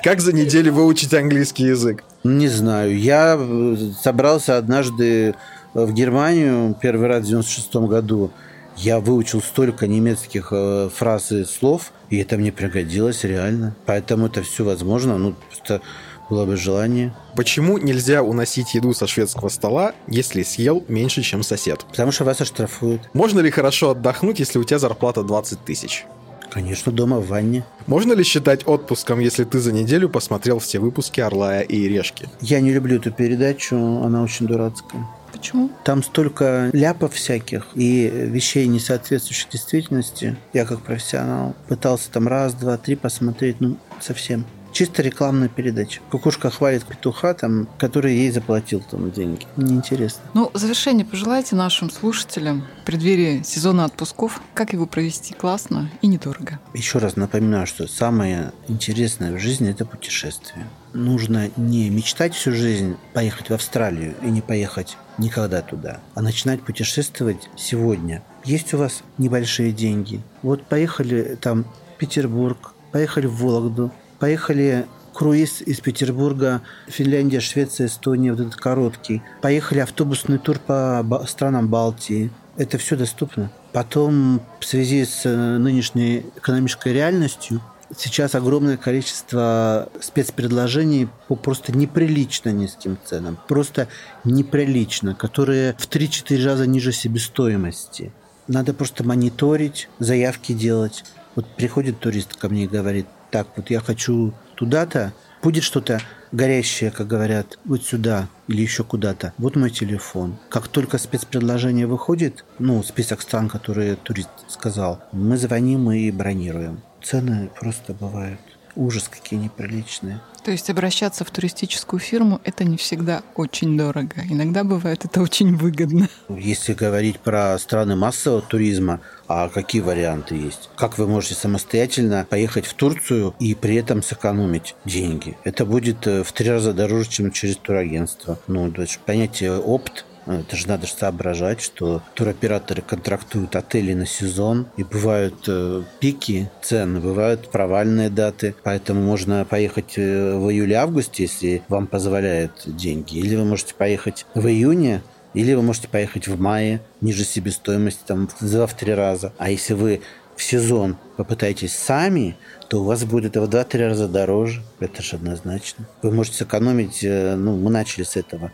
[0.04, 2.04] Как за неделю выучить английский язык?
[2.24, 2.98] Не знаю.
[2.98, 5.36] Я э, собрался однажды
[5.74, 8.32] в Германию первый раз в 96 году.
[8.78, 13.76] Я выучил столько немецких э, фраз и слов, и это мне пригодилось реально.
[13.86, 15.18] Поэтому это все возможно.
[15.18, 15.82] Ну, просто
[16.30, 17.16] было бы желание.
[17.36, 21.86] Почему нельзя уносить еду со шведского стола, если съел меньше, чем сосед?
[21.90, 23.10] Потому что вас оштрафуют.
[23.14, 26.06] Можно ли хорошо отдохнуть, если у тебя зарплата 20 тысяч?
[26.52, 27.64] Конечно, дома в ванне.
[27.88, 32.28] Можно ли считать отпуском, если ты за неделю посмотрел все выпуски «Орлая и решки»?
[32.42, 35.08] Я не люблю эту передачу, она очень дурацкая.
[35.32, 35.70] Почему?
[35.84, 40.38] Там столько ляпов всяких и вещей, не соответствующих действительности.
[40.54, 44.46] Я как профессионал пытался там раз, два, три посмотреть, ну, совсем.
[44.72, 46.02] Чисто рекламная передача.
[46.10, 49.46] Кукушка хвалит петуха, там, который ей заплатил там деньги.
[49.58, 50.22] Неинтересно.
[50.34, 56.60] Ну, завершение пожелайте нашим слушателям в преддверии сезона отпусков, как его провести классно и недорого.
[56.74, 60.68] Еще раз напоминаю, что самое интересное в жизни– это путешествие.
[60.94, 66.62] Нужно не мечтать всю жизнь поехать в Австралию и не поехать никогда туда, а начинать
[66.62, 68.24] путешествовать сегодня.
[68.44, 70.22] Есть у вас небольшие деньги.
[70.42, 71.66] Вот поехали там
[71.96, 73.92] в Петербург, поехали в Вологду,
[74.22, 79.24] поехали круиз из Петербурга, Финляндия, Швеция, Эстония, вот этот короткий.
[79.42, 82.32] Поехали автобусный тур по странам Балтии.
[82.56, 83.52] Это все доступно.
[83.74, 87.62] Потом в связи с э, нынешней экономической реальностью
[87.98, 93.40] сейчас огромное количество спецпредложений по просто неприлично низким ценам.
[93.48, 93.88] Просто
[94.24, 98.12] неприлично, которые в 3-4 раза ниже себестоимости.
[98.48, 101.06] Надо просто мониторить, заявки делать.
[101.36, 106.00] Вот приходит турист ко мне и говорит, так, вот я хочу туда-то, будет что-то
[106.32, 109.34] горящее, как говорят, вот сюда или еще куда-то.
[109.38, 110.38] Вот мой телефон.
[110.50, 116.82] Как только спецпредложение выходит, ну, список стран, которые турист сказал, мы звоним и бронируем.
[117.02, 118.40] Цены просто бывают
[118.76, 120.20] ужас какие неприличные.
[120.44, 124.16] То есть обращаться в туристическую фирму– это не всегда очень дорого.
[124.28, 126.10] Иногда бывает это очень выгодно.
[126.30, 130.70] Если говорить про страны массового туризма, а какие варианты есть?
[130.76, 135.38] Как вы можете самостоятельно поехать в Турцию и при этом сэкономить деньги?
[135.44, 138.40] Это будет э, в три раза дороже, чем через турагентство.
[138.48, 144.84] Ну, это понятие опт это же надо соображать, что туроператоры контрактуют отели на сезон, и
[144.84, 151.88] бывают э, пики цен, бывают провальные даты, поэтому можно поехать э, в июле-августе, если вам
[151.88, 155.02] позволяют деньги, или вы можете поехать в июне,
[155.34, 159.34] или вы можете поехать в мае, ниже себестоимости, там, в два-три раза.
[159.38, 160.02] А если вы
[160.36, 162.36] в сезон попытаетесь сами,
[162.68, 164.64] то у вас будет в 2-3 раза дороже.
[164.80, 165.88] Это же однозначно.
[166.02, 168.52] Вы можете сэкономить, э, ну, мы начали с этого,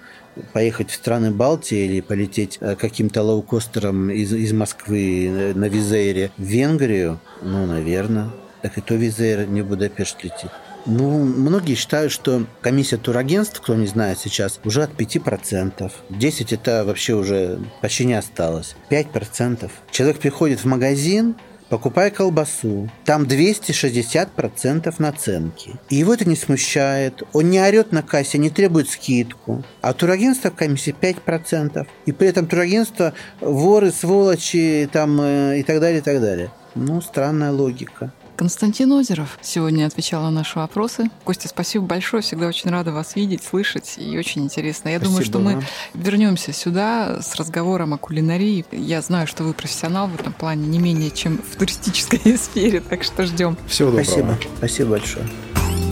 [0.54, 6.44] поехать в страны Балтии или полететь э, каким-то лоукостером из, из Москвы на Визейре в
[6.44, 8.30] Венгрию, ну, наверное.
[8.62, 10.52] Так и то Визейр не в Будапешт летит.
[10.86, 15.92] Ну, многие считают, что комиссия турагентств, кто не знает сейчас, уже от 5%.
[16.10, 18.76] 10% это вообще уже почти не осталось.
[18.90, 19.70] 5%.
[19.92, 21.36] Человек приходит в магазин,
[21.70, 25.76] покупая колбасу, там 260% наценки.
[25.90, 27.24] И его это не смущает.
[27.34, 29.64] Он не орет на кассе, не требует скидку.
[29.82, 31.86] А турагентство в комиссии 5%.
[32.06, 36.52] И при этом турагентство воры, сволочи там, э, и так далее, и так далее.
[36.76, 38.12] Ну, странная логика.
[38.38, 41.10] Константин Озеров сегодня отвечал на наши вопросы.
[41.24, 42.22] Костя, спасибо большое.
[42.22, 43.96] Всегда очень рада вас видеть, слышать.
[43.98, 44.90] И очень интересно.
[44.90, 45.64] Я спасибо думаю, что мы
[45.96, 48.64] вернемся сюда с разговором о кулинарии.
[48.72, 52.80] Я знаю, что вы профессионал в этом плане не менее, чем в туристической сфере.
[52.82, 53.58] Так что ждем.
[53.68, 54.06] Всего доброго.
[54.06, 54.38] Спасибо.
[54.58, 55.26] Спасибо большое.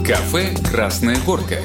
[0.06, 1.58] Кафе «Красная горка».